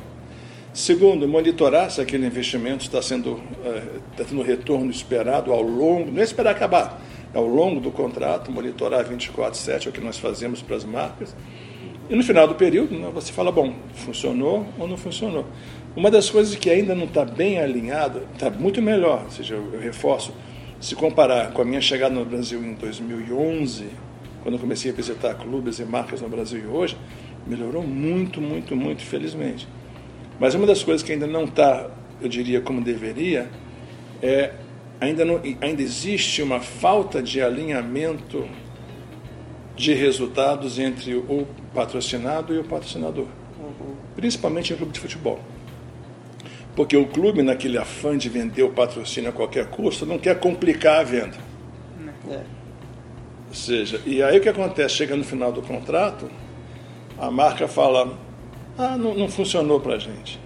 Segundo, 0.73 1.27
monitorar 1.27 1.89
se 1.89 2.01
aquele 2.01 2.25
investimento 2.25 2.83
está 2.83 3.01
sendo 3.01 3.41
é, 3.63 3.83
está 4.11 4.25
tendo 4.25 4.41
retorno 4.41 4.91
esperado 4.91 5.51
ao 5.51 5.61
longo, 5.61 6.11
não 6.11 6.19
é 6.19 6.23
esperar 6.23 6.51
acabar, 6.51 7.01
ao 7.35 7.45
longo 7.45 7.81
do 7.81 7.91
contrato, 7.91 8.51
monitorar 8.51 9.03
24/7 9.05 9.87
é 9.87 9.89
o 9.89 9.91
que 9.91 9.99
nós 9.99 10.17
fazemos 10.17 10.61
para 10.61 10.77
as 10.77 10.85
marcas. 10.85 11.35
E 12.09 12.15
no 12.15 12.23
final 12.23 12.47
do 12.47 12.55
período, 12.55 12.97
né, 12.97 13.11
você 13.13 13.33
fala, 13.33 13.51
bom, 13.51 13.73
funcionou 13.93 14.65
ou 14.79 14.87
não 14.87 14.95
funcionou. 14.95 15.45
Uma 15.95 16.09
das 16.09 16.29
coisas 16.29 16.55
que 16.55 16.69
ainda 16.69 16.95
não 16.95 17.05
está 17.05 17.25
bem 17.25 17.59
alinhada, 17.59 18.23
está 18.33 18.49
muito 18.49 18.81
melhor, 18.81 19.23
ou 19.25 19.31
seja, 19.31 19.55
eu, 19.55 19.73
eu 19.73 19.79
reforço, 19.79 20.33
se 20.79 20.95
comparar 20.95 21.51
com 21.51 21.61
a 21.61 21.65
minha 21.65 21.81
chegada 21.81 22.13
no 22.13 22.23
Brasil 22.23 22.63
em 22.63 22.73
2011, 22.73 23.87
quando 24.43 24.55
eu 24.55 24.59
comecei 24.59 24.91
a 24.91 24.93
visitar 24.93 25.33
clubes 25.33 25.79
e 25.79 25.85
marcas 25.85 26.21
no 26.21 26.29
Brasil 26.29 26.59
e 26.59 26.67
hoje, 26.67 26.95
melhorou 27.47 27.81
muito, 27.81 28.39
muito, 28.39 28.75
muito, 28.75 29.01
felizmente. 29.01 29.67
Mas 30.39 30.53
uma 30.53 30.67
das 30.67 30.83
coisas 30.83 31.01
que 31.01 31.11
ainda 31.11 31.27
não 31.27 31.45
está, 31.45 31.89
eu 32.21 32.29
diria, 32.29 32.61
como 32.61 32.81
deveria, 32.81 33.49
é 34.21 34.51
ainda, 34.99 35.25
não, 35.25 35.41
ainda 35.61 35.81
existe 35.81 36.41
uma 36.41 36.59
falta 36.59 37.21
de 37.21 37.41
alinhamento 37.41 38.47
de 39.75 39.93
resultados 39.93 40.79
entre 40.79 41.15
o 41.15 41.47
patrocinado 41.73 42.53
e 42.53 42.59
o 42.59 42.63
patrocinador, 42.63 43.27
uhum. 43.59 43.95
principalmente 44.15 44.73
em 44.73 44.75
clube 44.75 44.93
de 44.93 44.99
futebol. 44.99 45.39
Porque 46.75 46.95
o 46.95 47.05
clube, 47.05 47.41
naquele 47.41 47.77
afã 47.77 48.17
de 48.17 48.29
vender 48.29 48.63
o 48.63 48.69
patrocínio 48.69 49.29
a 49.29 49.33
qualquer 49.33 49.67
custo, 49.67 50.05
não 50.05 50.17
quer 50.17 50.39
complicar 50.39 50.99
a 50.99 51.03
venda. 51.03 51.37
É. 52.29 52.41
Ou 53.47 53.55
seja, 53.55 54.01
e 54.05 54.21
aí 54.21 54.37
o 54.37 54.41
que 54.41 54.49
acontece? 54.49 54.95
Chega 54.95 55.15
no 55.15 55.23
final 55.23 55.51
do 55.51 55.61
contrato, 55.61 56.29
a 57.17 57.31
marca 57.31 57.67
fala: 57.67 58.17
ah, 58.77 58.97
não, 58.97 59.13
não 59.15 59.29
funcionou 59.29 59.79
para 59.79 59.97
gente. 59.97 60.39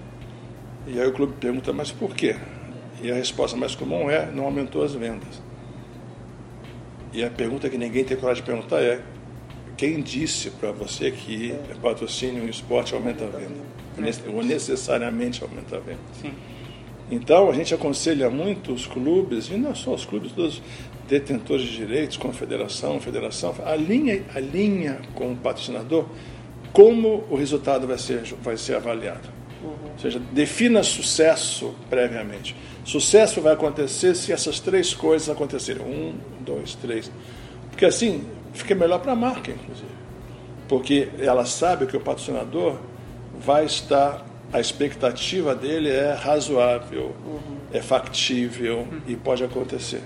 E 0.86 1.00
aí 1.00 1.08
o 1.08 1.14
clube 1.14 1.34
pergunta: 1.40 1.74
mas 1.74 1.92
por 1.92 2.16
quê? 2.16 2.36
E 3.02 3.12
a 3.12 3.16
resposta 3.16 3.56
mais 3.56 3.76
comum 3.76 4.10
é: 4.10 4.30
não 4.32 4.46
aumentou 4.46 4.84
as 4.84 4.94
vendas. 4.94 5.42
E 7.14 7.24
a 7.24 7.30
pergunta 7.30 7.70
que 7.70 7.78
ninguém 7.78 8.04
tem 8.04 8.18
coragem 8.18 8.44
de 8.44 8.50
perguntar 8.50 8.82
é: 8.82 9.02
quem 9.78 10.02
disse 10.02 10.50
para 10.52 10.72
você 10.72 11.12
que 11.12 11.56
patrocínio 11.82 12.44
em 12.44 12.50
esporte 12.50 12.94
aumenta 12.94 13.26
a 13.26 13.30
venda? 13.30 13.70
Ou 14.34 14.44
necessariamente 14.44 15.44
aumenta 15.44 15.78
a 15.78 15.80
venda? 15.80 16.00
Sim. 16.22 16.32
Então, 17.12 17.50
a 17.50 17.54
gente 17.54 17.74
aconselha 17.74 18.30
muito 18.30 18.72
os 18.72 18.86
clubes, 18.86 19.50
e 19.50 19.56
não 19.56 19.74
só 19.74 19.96
os 19.96 20.06
clubes, 20.06 20.32
todos 20.32 20.62
detentores 21.08 21.64
de 21.66 21.76
direitos, 21.76 22.18
confederação, 22.18 23.00
federação, 23.00 23.56
alinha, 23.66 24.24
alinha 24.36 25.00
com 25.16 25.32
o 25.32 25.36
patrocinador 25.36 26.06
como 26.72 27.26
o 27.30 27.36
resultado 27.36 27.88
vai 27.88 27.98
ser, 27.98 28.22
vai 28.44 28.56
ser 28.56 28.76
avaliado. 28.76 29.39
Uhum. 29.64 29.92
Ou 29.94 30.00
seja, 30.00 30.20
defina 30.32 30.84
sucesso 30.84 31.74
previamente. 31.90 32.56
Sucesso 32.84 33.42
vai 33.42 33.54
acontecer 33.54 34.16
se 34.16 34.32
essas 34.32 34.60
três 34.60 34.94
coisas 34.94 35.30
acontecerem. 35.30 35.84
Um, 35.84 36.16
dois, 36.42 36.76
três. 36.76 37.12
Porque 37.70 37.86
assim, 37.86 38.26
fica 38.54 38.74
melhor 38.76 39.00
para 39.00 39.12
a 39.12 39.16
marca, 39.16 39.52
inclusive. 39.52 39.90
Porque 40.68 41.10
ela 41.20 41.46
sabe 41.46 41.86
que 41.86 41.98
o 41.98 42.00
patrocinador 42.00 42.78
vai 43.40 43.66
estar, 43.66 44.26
a 44.52 44.60
expectativa 44.60 45.56
dele 45.56 45.90
é 45.90 46.14
razoável, 46.14 47.16
uhum. 47.26 47.58
é 47.72 47.82
factível 47.82 48.80
uhum. 48.80 49.02
e 49.08 49.16
pode 49.16 49.44
acontecer. 49.44 50.02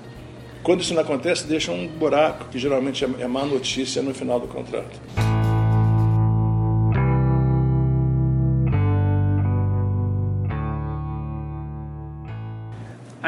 Quando 0.61 0.81
isso 0.81 0.93
não 0.93 1.01
acontece, 1.01 1.45
deixa 1.45 1.71
um 1.71 1.87
buraco, 1.87 2.45
que 2.49 2.57
geralmente 2.57 3.03
é, 3.03 3.09
é 3.19 3.27
má 3.27 3.45
notícia 3.45 4.01
no 4.01 4.13
final 4.13 4.39
do 4.39 4.47
contrato. 4.47 5.32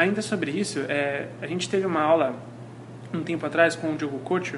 Ainda 0.06 0.22
sobre 0.22 0.52
isso, 0.52 0.80
é, 0.88 1.26
a 1.42 1.46
gente 1.48 1.68
teve 1.68 1.84
uma 1.84 2.00
aula 2.00 2.36
um 3.12 3.22
tempo 3.22 3.44
atrás 3.44 3.74
com 3.74 3.92
o 3.92 3.96
Diogo 3.96 4.18
Couto, 4.20 4.56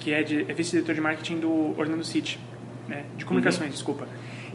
que 0.00 0.12
é, 0.12 0.24
de, 0.24 0.42
é 0.50 0.52
vice-diretor 0.52 0.92
de 0.92 1.00
marketing 1.00 1.38
do 1.38 1.78
Orlando 1.78 2.04
City, 2.04 2.38
né, 2.88 3.04
de 3.16 3.24
comunicações, 3.24 3.68
uhum. 3.68 3.74
desculpa. 3.74 4.08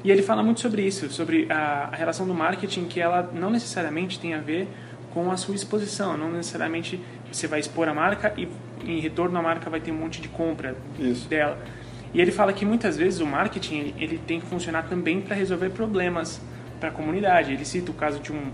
E 0.03 0.11
ele 0.11 0.21
fala 0.21 0.43
muito 0.43 0.59
sobre 0.59 0.81
isso, 0.81 1.09
sobre 1.09 1.47
a, 1.49 1.89
a, 1.91 1.95
relação 1.95 2.27
do 2.27 2.33
marketing, 2.33 2.85
que 2.85 2.99
ela 2.99 3.31
não 3.33 3.49
necessariamente 3.49 4.19
tem 4.19 4.33
a 4.33 4.39
ver 4.39 4.67
com 5.13 5.31
a 5.31 5.37
sua 5.37 5.55
exposição, 5.55 6.17
não 6.17 6.29
necessariamente 6.29 6.99
você 7.31 7.47
vai 7.47 7.61
expor 7.61 7.87
a 7.87 7.93
marca 7.93 8.33
e 8.35 8.47
em 8.85 8.99
retorno 8.99 9.37
a 9.39 9.41
marca 9.41 9.69
vai 9.69 9.79
ter 9.79 9.91
um 9.91 9.95
monte 9.95 10.19
de 10.19 10.27
compra 10.27 10.75
isso. 10.99 11.29
dela. 11.29 11.57
E 12.13 12.19
ele 12.19 12.31
fala 12.31 12.51
que 12.51 12.65
muitas 12.65 12.97
vezes 12.97 13.21
o 13.21 13.25
marketing 13.25 13.77
ele, 13.77 13.95
ele 13.97 14.17
tem 14.17 14.41
que 14.41 14.45
funcionar 14.45 14.83
também 14.83 15.21
para 15.21 15.35
resolver 15.35 15.69
problemas 15.69 16.41
para 16.81 16.89
a 16.89 16.91
comunidade. 16.91 17.53
Ele 17.53 17.63
cita 17.63 17.91
o 17.91 17.93
caso 17.93 18.19
de 18.19 18.33
um 18.33 18.51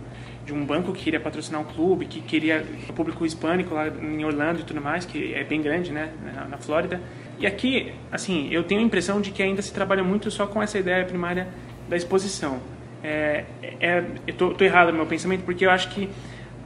de 0.50 0.54
um 0.54 0.66
banco 0.66 0.92
que 0.92 1.04
queria 1.04 1.20
patrocinar 1.20 1.62
um 1.62 1.64
clube, 1.64 2.08
que 2.08 2.22
queria 2.22 2.66
o 2.90 2.94
público 2.94 3.24
hispânico 3.24 3.76
lá 3.76 3.88
em 3.88 4.26
Orlando 4.26 4.62
e 4.62 4.64
tudo 4.64 4.82
mais, 4.82 5.06
que 5.06 5.32
é 5.32 5.44
bem 5.44 5.62
grande, 5.62 5.92
né, 5.92 6.12
na, 6.24 6.46
na 6.46 6.58
Flórida. 6.58 7.00
E 7.38 7.46
aqui, 7.46 7.94
assim, 8.12 8.50
eu 8.52 8.64
tenho 8.64 8.82
a 8.82 8.84
impressão 8.84 9.22
de 9.22 9.30
que 9.30 9.44
ainda 9.44 9.62
se 9.62 9.72
trabalha 9.72 10.04
muito 10.04 10.32
só 10.32 10.48
com 10.48 10.62
essa 10.62 10.80
ideia 10.80 11.06
primária 11.06 11.48
da 11.88 11.96
exposição. 11.96 12.60
É, 13.04 13.46
é, 13.80 14.04
eu 14.26 14.34
tô, 14.34 14.50
tô 14.56 14.64
errado 14.64 14.88
no 14.88 14.98
meu 14.98 15.06
pensamento 15.06 15.44
porque 15.44 15.68
eu 15.68 15.70
acho 15.70 15.92
que 15.92 16.10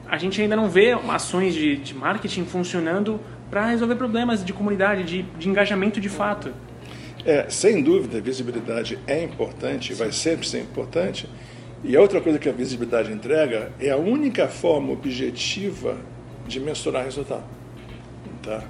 a 0.07 0.17
gente 0.17 0.41
ainda 0.41 0.55
não 0.55 0.69
vê 0.69 0.93
ações 1.09 1.53
de, 1.53 1.75
de 1.75 1.93
marketing 1.93 2.45
funcionando 2.45 3.19
para 3.49 3.67
resolver 3.67 3.95
problemas 3.95 4.45
de 4.45 4.53
comunidade, 4.53 5.03
de, 5.03 5.23
de 5.23 5.49
engajamento 5.49 5.99
de 5.99 6.09
fato. 6.09 6.53
É, 7.25 7.49
sem 7.49 7.83
dúvida, 7.83 8.21
visibilidade 8.21 8.97
é 9.05 9.21
importante, 9.21 9.93
vai 9.93 10.11
sempre 10.13 10.47
ser 10.47 10.61
importante, 10.61 11.27
e 11.83 11.97
a 11.97 12.01
outra 12.01 12.21
coisa 12.21 12.39
que 12.39 12.47
a 12.47 12.53
visibilidade 12.53 13.11
entrega 13.11 13.73
é 13.77 13.89
a 13.89 13.97
única 13.97 14.47
forma 14.47 14.93
objetiva 14.93 15.97
de 16.47 16.59
mensurar 16.59 17.03
resultado. 17.03 17.43
Tá? 18.41 18.63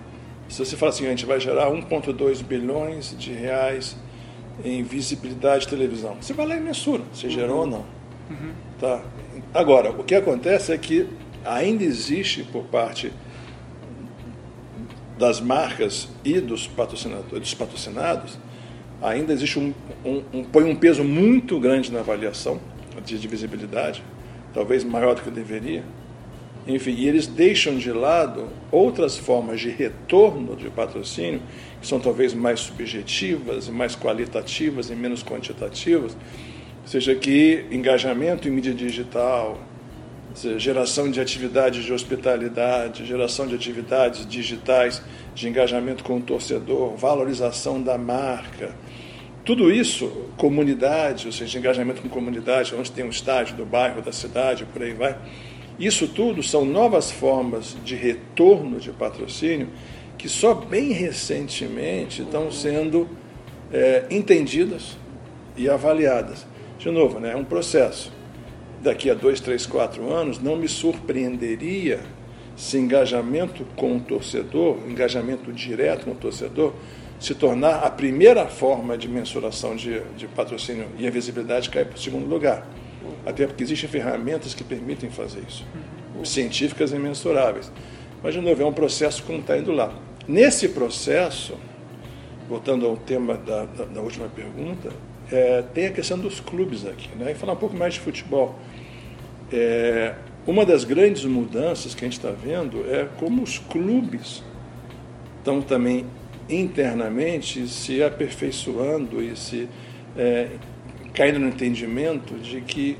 Se 0.50 0.66
você 0.66 0.76
fala 0.76 0.92
assim, 0.92 1.06
a 1.06 1.10
gente 1.10 1.26
vai 1.26 1.40
gerar 1.40 1.70
1,2 1.70 2.44
bilhões 2.44 3.16
de 3.18 3.32
reais 3.32 3.96
em 4.66 4.82
visibilidade 4.82 5.66
de 5.66 5.70
televisão, 5.70 6.18
você 6.20 6.34
vai 6.34 6.48
lá 6.48 6.56
e 6.56 6.60
mensura 6.60 7.04
se 7.14 7.30
gerou 7.30 7.60
ou 7.60 7.68
não. 7.68 7.86
Uhum. 8.32 8.52
Tá? 8.80 9.04
Agora, 9.54 9.92
o 9.92 10.04
que 10.04 10.16
acontece 10.16 10.72
é 10.72 10.78
que 10.78 11.08
ainda 11.46 11.84
existe 11.84 12.44
por 12.44 12.64
parte 12.64 13.14
das 15.20 15.40
marcas 15.40 16.10
e 16.26 16.40
dos 16.40 16.68
patrocinadores, 16.68 17.40
dos 17.42 17.54
patrocinados, 17.54 18.40
ainda 19.00 19.34
existe 19.34 19.60
um, 19.60 19.72
um, 20.04 20.24
um, 20.34 20.44
põe 20.44 20.64
um 20.64 20.76
peso 20.76 21.04
muito 21.04 21.60
grande 21.60 21.92
na 21.92 22.00
avaliação 22.00 22.60
de 23.02 23.28
visibilidade, 23.28 24.04
talvez 24.54 24.84
maior 24.84 25.16
do 25.16 25.22
que 25.22 25.32
deveria. 25.32 25.84
Enfim, 26.66 26.92
e 26.92 27.08
eles 27.08 27.28
deixam 27.28 27.78
de 27.78 27.92
lado 27.92 28.48
outras 28.72 29.18
formas 29.18 29.60
de 29.60 29.70
retorno 29.70 30.56
de 30.56 30.70
patrocínio, 30.70 31.42
que 31.82 31.88
são 31.88 32.00
talvez 32.00 32.34
mais 32.34 32.62
subjetivas, 32.62 33.68
mais 33.68 33.96
qualitativas 33.96 34.90
e 34.90 34.96
menos 34.96 35.24
quantitativas, 35.24 36.16
seja 36.86 37.14
que 37.16 37.66
engajamento 37.70 38.48
em 38.48 38.52
mídia 38.52 38.74
digital, 38.74 39.60
seja, 40.34 40.58
geração 40.58 41.12
de 41.12 41.20
atividades 41.20 41.84
de 41.84 41.92
hospitalidade, 41.92 43.06
geração 43.06 43.46
de 43.46 43.56
atividades 43.56 44.26
digitais 44.26 45.02
de 45.36 45.50
engajamento 45.50 46.04
com 46.04 46.18
o 46.18 46.22
torcedor, 46.22 46.96
valorização 46.96 47.82
da 47.82 47.98
marca, 47.98 48.74
tudo 49.46 49.72
isso, 49.72 50.08
comunidade, 50.38 51.28
ou 51.28 51.34
seja, 51.34 51.60
engajamento 51.60 52.02
com 52.02 52.10
comunidade, 52.10 52.74
onde 52.76 52.92
tem 52.92 53.04
um 53.04 53.10
estádio 53.10 53.56
do 53.58 53.66
bairro, 53.66 54.02
da 54.02 54.12
cidade, 54.12 54.66
por 54.66 54.82
aí 54.82 54.94
vai. 54.94 55.18
Isso 55.78 56.08
tudo 56.08 56.42
são 56.42 56.64
novas 56.64 57.12
formas 57.12 57.76
de 57.84 57.96
retorno 57.96 58.80
de 58.80 58.92
patrocínio 58.92 59.70
que 60.18 60.30
só 60.30 60.54
bem 60.54 60.94
recentemente 60.94 62.22
estão 62.22 62.50
sendo 62.50 63.10
é, 63.72 64.06
entendidas 64.10 64.96
e 65.58 65.70
avaliadas. 65.70 66.46
De 66.80 66.90
novo, 66.90 67.20
né, 67.20 67.34
é 67.34 67.36
um 67.36 67.44
processo. 67.44 68.14
Daqui 68.82 69.10
a 69.10 69.14
dois, 69.14 69.42
três, 69.42 69.66
quatro 69.66 70.10
anos, 70.10 70.40
não 70.40 70.56
me 70.56 70.70
surpreenderia 70.70 72.00
se 72.56 72.78
engajamento 72.78 73.66
com 73.76 73.98
o 73.98 74.00
torcedor, 74.00 74.78
engajamento 74.88 75.52
direto 75.52 76.06
com 76.06 76.12
o 76.12 76.16
torcedor, 76.16 76.74
se 77.24 77.34
tornar 77.34 77.76
a 77.76 77.90
primeira 77.90 78.48
forma 78.48 78.98
de 78.98 79.08
mensuração 79.08 79.78
de, 79.78 80.02
de 80.18 80.28
patrocínio 80.28 80.88
e 81.00 81.08
a 81.08 81.10
visibilidade 81.10 81.70
cai 81.70 81.86
para 81.86 81.96
o 81.96 81.98
segundo 81.98 82.28
lugar. 82.28 82.68
Até 83.26 83.48
porque 83.48 83.64
existem 83.64 83.90
ferramentas 83.90 84.54
que 84.54 84.62
permitem 84.62 85.10
fazer 85.10 85.42
isso, 85.48 85.66
científicas 86.26 86.92
e 86.92 87.00
mensuráveis. 87.00 87.72
Mas, 88.22 88.34
de 88.34 88.42
novo, 88.42 88.62
é 88.62 88.66
um 88.66 88.74
processo 88.74 89.24
que 89.24 89.32
não 89.32 89.40
está 89.40 89.58
indo 89.58 89.72
lá. 89.72 89.94
Nesse 90.28 90.68
processo, 90.68 91.58
voltando 92.50 92.86
ao 92.86 92.98
tema 92.98 93.36
da, 93.36 93.64
da, 93.68 93.86
da 93.86 94.02
última 94.02 94.28
pergunta, 94.28 94.90
é, 95.32 95.64
tem 95.74 95.86
a 95.86 95.92
questão 95.92 96.20
dos 96.20 96.42
clubes 96.42 96.86
aqui. 96.86 97.08
Né? 97.16 97.32
E 97.32 97.36
falar 97.36 97.54
um 97.54 97.58
pouco 97.58 97.78
mais 97.78 97.94
de 97.94 98.02
futebol. 98.02 98.60
É, 99.50 100.14
uma 100.46 100.66
das 100.66 100.84
grandes 100.84 101.24
mudanças 101.24 101.96
que 101.96 102.04
a 102.04 102.08
gente 102.10 102.18
está 102.18 102.32
vendo 102.32 102.86
é 102.86 103.08
como 103.18 103.42
os 103.42 103.60
clubes 103.60 104.44
estão 105.40 105.62
também 105.62 106.06
internamente 106.50 107.68
se 107.68 108.04
aperfeiçoando 108.04 109.22
e 109.22 109.36
se 109.36 109.68
é, 110.18 110.50
caindo 111.14 111.40
no 111.40 111.48
entendimento 111.48 112.36
de 112.36 112.62
que 112.62 112.98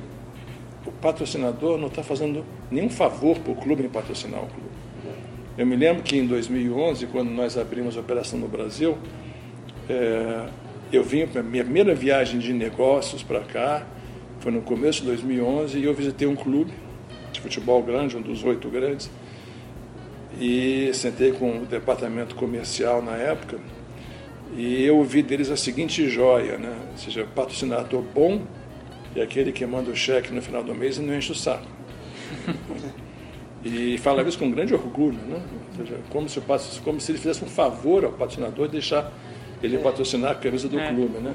o 0.86 0.92
patrocinador 0.92 1.78
não 1.78 1.88
está 1.88 2.04
fazendo 2.04 2.46
nenhum 2.70 2.90
favor 2.90 3.38
para 3.40 3.52
o 3.52 3.56
clube 3.56 3.84
em 3.84 3.90
patrocinar 3.90 4.42
o 4.42 4.48
clube. 4.48 4.74
Eu 5.58 5.68
me 5.68 5.76
lembro 5.76 6.02
que 6.02 6.18
em 6.18 6.26
2011, 6.26 7.06
quando 7.08 7.30
nós 7.30 7.58
abrimos 7.58 7.96
a 7.96 8.00
operação 8.00 8.40
no 8.40 8.48
Brasil, 8.48 8.98
é, 9.88 10.48
eu 10.92 11.04
vim 11.04 11.28
para 11.28 11.44
minha 11.44 11.64
primeira 11.64 11.94
viagem 11.94 12.40
de 12.40 12.52
negócios 12.54 13.22
para 13.22 13.42
cá, 13.42 13.86
foi 14.40 14.52
no 14.52 14.62
começo 14.62 15.02
de 15.02 15.08
2011, 15.08 15.78
e 15.78 15.84
eu 15.84 15.94
visitei 15.94 16.28
um 16.28 16.36
clube 16.36 16.72
de 17.32 17.40
futebol 17.40 17.82
grande, 17.84 18.18
um 18.18 18.22
dos 18.22 18.44
oito 18.44 18.68
grandes, 18.70 19.10
e 20.40 20.92
sentei 20.94 21.32
com 21.32 21.60
o 21.60 21.66
departamento 21.66 22.36
comercial 22.36 23.02
na 23.02 23.16
época, 23.16 23.58
e 24.56 24.84
eu 24.84 24.98
ouvi 24.98 25.22
deles 25.24 25.50
a 25.50 25.58
seguinte 25.58 26.08
joia, 26.10 26.58
né? 26.58 26.76
ou 26.92 26.98
seja, 26.98 27.26
patrocinador 27.36 28.02
bom 28.02 28.42
é 29.16 29.22
aquele 29.22 29.52
que 29.52 29.66
manda 29.66 29.90
o 29.90 29.96
cheque 29.96 30.32
no 30.34 30.42
final 30.42 30.64
do 30.64 30.76
mês 30.76 30.98
e 30.98 31.02
não 31.02 31.16
enche 31.16 31.32
o 31.32 31.36
saco. 31.36 31.66
e 33.66 33.98
falava 33.98 34.30
isso 34.30 34.38
com 34.38 34.50
grande 34.52 34.74
orgulho, 34.74 35.18
né? 35.28 35.42
ou 35.70 35.86
seja, 35.86 36.00
como 36.10 36.30
se, 36.30 36.42
como 36.82 37.02
se 37.02 37.12
ele 37.12 37.20
fizesse 37.20 37.44
um 37.44 37.48
favor 37.48 38.06
ao 38.06 38.12
patrocinador 38.12 38.68
de 38.68 38.74
deixar 38.74 39.12
ele 39.62 39.78
patrocinar 39.78 40.32
a 40.32 40.36
camisa 40.36 40.68
do 40.68 40.80
é. 40.80 40.88
clube. 40.90 41.18
Né? 41.20 41.34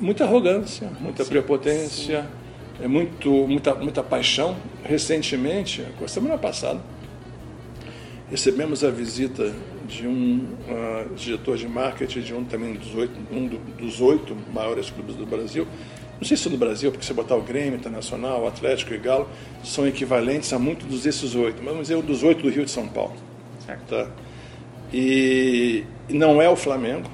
Muita 0.00 0.24
arrogância, 0.24 0.90
muita 1.00 1.24
sim, 1.24 1.30
prepotência, 1.30 2.22
sim 2.22 2.42
é 2.80 2.88
muito, 2.88 3.30
muita, 3.30 3.74
muita 3.74 4.02
paixão. 4.02 4.56
Recentemente, 4.84 5.84
semana 6.08 6.36
passada, 6.36 6.80
recebemos 8.32 8.82
a 8.82 8.90
visita 8.90 9.52
de 9.86 10.06
um 10.06 10.46
uh, 10.66 11.14
diretor 11.14 11.58
de 11.58 11.68
marketing 11.68 12.20
de 12.20 12.34
um 12.34 12.42
também 12.42 12.72
dos 12.72 12.94
oito, 12.94 13.14
um 13.30 13.46
dos 13.46 14.00
oito 14.00 14.34
maiores 14.52 14.88
clubes 14.88 15.14
do 15.14 15.26
Brasil. 15.26 15.66
Não 16.18 16.26
sei 16.26 16.38
se 16.38 16.48
do 16.48 16.56
Brasil, 16.56 16.90
porque 16.90 17.04
se 17.04 17.12
botar 17.12 17.36
o 17.36 17.42
Grêmio 17.42 17.74
Internacional, 17.74 18.44
o 18.44 18.46
Atlético 18.46 18.94
e 18.94 18.98
Galo, 18.98 19.28
são 19.62 19.86
equivalentes 19.86 20.50
a 20.52 20.58
muitos 20.58 21.02
desses 21.02 21.34
oito, 21.34 21.58
mas 21.58 21.72
vamos 21.72 21.88
dizer 21.88 21.96
um 21.96 22.00
dos 22.00 22.22
oito 22.22 22.42
do 22.42 22.48
Rio 22.48 22.64
de 22.64 22.70
São 22.70 22.88
Paulo. 22.88 23.12
Certo. 23.66 23.86
Tá? 23.86 24.08
E, 24.90 25.84
e 26.08 26.14
não 26.14 26.40
é 26.40 26.48
o 26.48 26.56
Flamengo, 26.56 27.10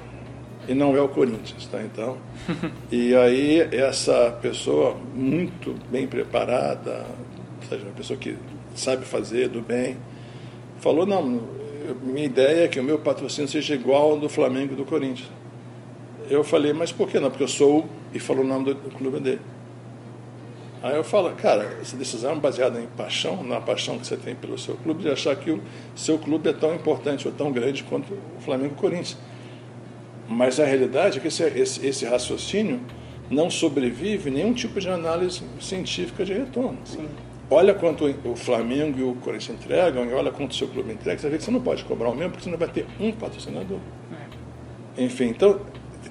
e 0.69 0.73
não 0.73 0.95
é 0.95 1.01
o 1.01 1.09
Corinthians, 1.09 1.65
tá? 1.65 1.81
Então, 1.81 2.17
e 2.89 3.13
aí 3.13 3.59
essa 3.75 4.31
pessoa 4.41 4.95
muito 5.13 5.75
bem 5.91 6.07
preparada, 6.07 7.05
ou 7.61 7.67
seja, 7.67 7.83
uma 7.83 7.93
pessoa 7.93 8.17
que 8.17 8.37
sabe 8.73 9.03
fazer 9.03 9.49
do 9.49 9.61
bem, 9.61 9.97
falou 10.79 11.05
não, 11.05 11.41
minha 12.03 12.25
ideia 12.25 12.65
é 12.65 12.67
que 12.67 12.79
o 12.79 12.83
meu 12.83 12.99
patrocínio 12.99 13.49
seja 13.49 13.73
igual 13.75 14.11
ao 14.11 14.19
do 14.19 14.29
Flamengo 14.29 14.73
e 14.73 14.75
do 14.75 14.85
Corinthians. 14.85 15.29
Eu 16.29 16.43
falei, 16.43 16.73
mas 16.73 16.91
por 16.91 17.09
que 17.09 17.19
não? 17.19 17.29
Porque 17.29 17.43
eu 17.43 17.47
sou 17.47 17.87
e 18.13 18.19
falou 18.19 18.43
o 18.43 18.47
nome 18.47 18.65
do, 18.65 18.73
do 18.75 18.91
clube 18.91 19.19
dele. 19.19 19.41
Aí 20.81 20.95
eu 20.95 21.03
falo, 21.03 21.29
cara, 21.31 21.77
essa 21.81 21.97
decisão 21.97 22.33
é 22.33 22.35
baseada 22.35 22.79
em 22.79 22.85
paixão, 22.85 23.43
na 23.43 23.59
paixão 23.59 23.99
que 23.99 24.07
você 24.07 24.15
tem 24.15 24.33
pelo 24.33 24.57
seu 24.57 24.75
clube, 24.75 25.03
de 25.03 25.09
achar 25.09 25.35
que 25.35 25.51
o 25.51 25.61
seu 25.93 26.17
clube 26.17 26.47
é 26.47 26.53
tão 26.53 26.73
importante 26.73 27.27
ou 27.27 27.33
tão 27.33 27.51
grande 27.51 27.83
quanto 27.83 28.13
o 28.13 28.41
Flamengo 28.41 28.73
e 28.75 28.77
o 28.77 28.79
Corinthians. 28.79 29.17
Mas 30.27 30.59
a 30.59 30.65
realidade 30.65 31.17
é 31.17 31.21
que 31.21 31.27
esse, 31.27 31.43
esse, 31.43 31.85
esse 31.85 32.05
raciocínio 32.05 32.79
não 33.29 33.49
sobrevive 33.49 34.29
nenhum 34.29 34.53
tipo 34.53 34.79
de 34.79 34.87
análise 34.87 35.41
científica 35.59 36.23
de 36.23 36.33
retorno. 36.33 36.77
Sim. 36.85 37.07
Olha 37.51 37.73
quanto 37.73 38.05
o 38.25 38.35
Flamengo 38.35 38.99
e 38.99 39.03
o 39.03 39.15
Corinthians 39.15 39.59
entregam 39.59 40.05
e 40.05 40.13
olha 40.13 40.31
quanto 40.31 40.51
o 40.51 40.53
seu 40.53 40.67
clube 40.67 40.93
entrega, 40.93 41.19
você 41.19 41.29
vê 41.29 41.37
que 41.37 41.43
você 41.43 41.49
não 41.49 41.61
pode 41.61 41.83
cobrar 41.83 42.09
o 42.09 42.15
mesmo 42.15 42.31
porque 42.31 42.43
você 42.43 42.51
não 42.51 42.57
vai 42.59 42.67
ter 42.67 42.85
um 42.99 43.11
patrocinador. 43.11 43.79
É. 44.97 45.03
Enfim, 45.03 45.25
então 45.29 45.59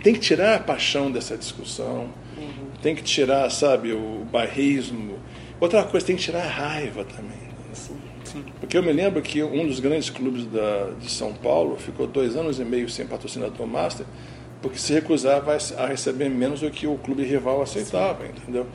tem 0.03 0.14
que 0.14 0.20
tirar 0.20 0.57
a 0.57 0.59
paixão 0.59 1.11
dessa 1.11 1.37
discussão, 1.37 2.09
uhum. 2.37 2.70
tem 2.83 2.94
que 2.94 3.03
tirar, 3.03 3.48
sabe, 3.51 3.92
o 3.92 4.27
barrismo. 4.31 5.18
Outra 5.61 5.85
coisa, 5.85 6.07
tem 6.07 6.16
que 6.16 6.22
tirar 6.22 6.44
a 6.44 6.48
raiva 6.48 7.05
também. 7.05 7.48
Sim. 8.24 8.44
Porque 8.61 8.77
eu 8.77 8.83
me 8.83 8.92
lembro 8.92 9.22
que 9.22 9.42
um 9.42 9.66
dos 9.66 9.81
grandes 9.81 10.11
clubes 10.11 10.44
da, 10.46 10.90
de 11.01 11.11
São 11.11 11.33
Paulo 11.33 11.77
ficou 11.77 12.07
dois 12.07 12.37
anos 12.37 12.61
e 12.61 12.64
meio 12.64 12.88
sem 12.88 13.07
patrocinador 13.07 13.66
master, 13.66 14.05
porque 14.61 14.79
se 14.79 14.92
recusava 14.92 15.57
a 15.77 15.87
receber 15.87 16.29
menos 16.29 16.61
do 16.61 16.70
que 16.70 16.87
o 16.87 16.96
clube 16.96 17.22
rival 17.24 17.62
aceitava, 17.62 18.24
Sim. 18.24 18.33
entendeu? 18.37 18.66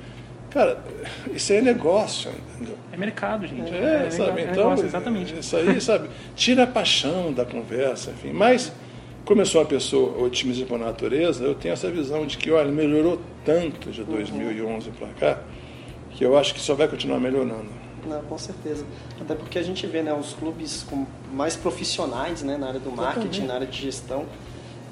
Cara, 0.54 0.78
isso 1.34 1.52
aí 1.52 1.58
é 1.58 1.62
negócio, 1.62 2.32
entendeu? 2.56 2.78
É 2.92 2.98
mercado, 2.98 3.48
gente. 3.48 3.74
É, 3.74 4.06
é 4.06 4.12
sabe? 4.12 4.42
É 4.42 4.44
então, 4.44 4.66
negócio, 4.66 4.86
exatamente. 4.86 5.40
Isso 5.40 5.58
aí, 5.58 5.82
sabe? 5.82 6.10
Tira 6.36 6.64
a 6.64 6.68
paixão 6.68 7.34
da 7.34 7.44
conversa, 7.44 8.12
enfim. 8.12 8.32
Mas, 8.32 8.72
como 9.26 9.42
eu 9.42 9.48
sou 9.48 9.62
uma 9.62 9.68
pessoa 9.68 10.24
otimista 10.24 10.64
por 10.68 10.78
natureza, 10.78 11.44
eu 11.44 11.56
tenho 11.56 11.74
essa 11.74 11.90
visão 11.90 12.28
de 12.28 12.38
que, 12.38 12.52
olha, 12.52 12.72
melhorou 12.72 13.20
tanto 13.44 13.90
de 13.90 14.04
2011 14.04 14.90
uhum. 14.90 14.94
para 14.94 15.08
cá, 15.08 15.42
que 16.12 16.24
eu 16.24 16.38
acho 16.38 16.54
que 16.54 16.60
só 16.60 16.76
vai 16.76 16.88
continuar 16.88 17.20
melhorando. 17.20 17.84
Não, 18.08 18.22
com 18.22 18.38
certeza. 18.38 18.86
Até 19.20 19.34
porque 19.34 19.58
a 19.58 19.64
gente 19.64 19.88
vê 19.88 20.04
né, 20.04 20.14
os 20.14 20.34
clubes 20.34 20.84
com 20.88 21.08
mais 21.32 21.56
profissionais 21.56 22.44
né, 22.44 22.58
na 22.58 22.68
área 22.68 22.80
do 22.80 22.92
marketing, 22.92 23.46
na 23.46 23.56
área 23.56 23.68
de 23.68 23.82
gestão. 23.82 24.28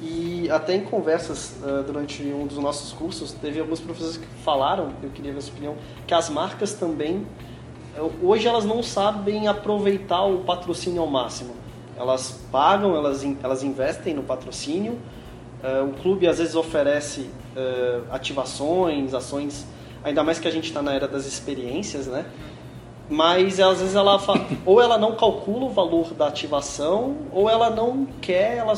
E 0.01 0.49
até 0.49 0.73
em 0.75 0.81
conversas 0.81 1.55
uh, 1.61 1.83
durante 1.83 2.23
um 2.23 2.47
dos 2.47 2.57
nossos 2.57 2.91
cursos, 2.91 3.33
teve 3.33 3.59
alguns 3.59 3.79
professores 3.79 4.17
que 4.17 4.25
falaram, 4.43 4.93
eu 5.03 5.11
queria 5.11 5.31
ver 5.31 5.37
a 5.37 5.41
sua 5.41 5.53
opinião, 5.53 5.75
que 6.07 6.13
as 6.13 6.27
marcas 6.27 6.73
também, 6.73 7.27
hoje 8.21 8.47
elas 8.47 8.65
não 8.65 8.81
sabem 8.81 9.47
aproveitar 9.47 10.23
o 10.23 10.39
patrocínio 10.39 11.01
ao 11.01 11.07
máximo. 11.07 11.53
Elas 11.95 12.39
pagam, 12.51 12.95
elas, 12.95 13.23
elas 13.43 13.63
investem 13.63 14.15
no 14.15 14.23
patrocínio, 14.23 14.93
uh, 15.63 15.85
o 15.87 15.93
clube 16.01 16.27
às 16.27 16.39
vezes 16.39 16.55
oferece 16.55 17.29
uh, 17.55 18.03
ativações, 18.09 19.13
ações, 19.13 19.67
ainda 20.03 20.23
mais 20.23 20.39
que 20.39 20.47
a 20.47 20.51
gente 20.51 20.65
está 20.65 20.81
na 20.81 20.95
era 20.95 21.07
das 21.07 21.27
experiências, 21.27 22.07
né? 22.07 22.25
mas 23.11 23.59
às 23.59 23.79
vezes 23.79 23.93
ela 23.93 24.17
ou 24.65 24.81
ela 24.81 24.97
não 24.97 25.15
calcula 25.15 25.65
o 25.65 25.69
valor 25.69 26.13
da 26.13 26.27
ativação 26.27 27.17
ou 27.33 27.49
ela 27.49 27.69
não 27.69 28.07
quer, 28.21 28.55
ela 28.55 28.73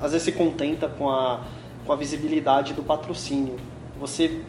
às 0.00 0.12
vezes 0.12 0.24
se 0.24 0.32
contenta 0.32 0.88
com 0.88 1.10
a, 1.10 1.44
com 1.86 1.92
a 1.92 1.96
visibilidade 1.96 2.72
do 2.74 2.82
patrocínio. 2.82 3.56
Você 4.00 4.40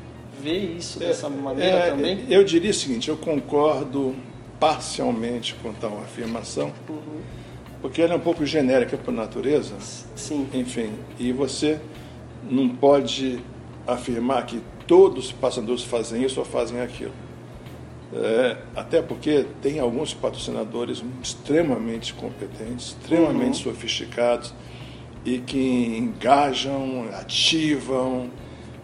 vê 0.41 0.57
isso 0.57 0.99
dessa 0.99 1.27
é, 1.27 1.29
maneira 1.29 1.77
é, 1.77 1.89
também? 1.89 2.25
Eu 2.29 2.43
diria 2.43 2.71
o 2.71 2.73
seguinte, 2.73 3.09
eu 3.09 3.17
concordo 3.17 4.15
parcialmente 4.59 5.55
com 5.55 5.73
tal 5.73 5.97
afirmação, 5.99 6.71
uhum. 6.88 7.21
porque 7.81 8.01
ela 8.01 8.13
é 8.13 8.17
um 8.17 8.21
pouco 8.21 8.45
genérica 8.45 8.97
por 8.97 9.13
natureza. 9.13 9.75
Sim. 10.15 10.47
Enfim, 10.53 10.91
e 11.17 11.31
você 11.31 11.79
não 12.49 12.69
pode 12.69 13.39
afirmar 13.88 14.45
que 14.45 14.62
todos 14.85 15.27
os 15.27 15.31
passadores 15.31 15.83
fazem 15.83 16.23
isso 16.23 16.39
ou 16.39 16.45
fazem 16.45 16.81
aquilo. 16.81 17.13
É, 18.12 18.57
até 18.75 19.03
porque 19.03 19.45
tem 19.62 19.79
alguns 19.79 20.15
patrocinadores 20.15 21.03
extremamente 21.21 22.13
competentes, 22.15 22.88
extremamente 22.88 23.65
uhum. 23.67 23.73
sofisticados 23.73 24.53
e 25.25 25.39
que 25.39 25.97
engajam, 25.97 27.08
ativam 27.19 28.29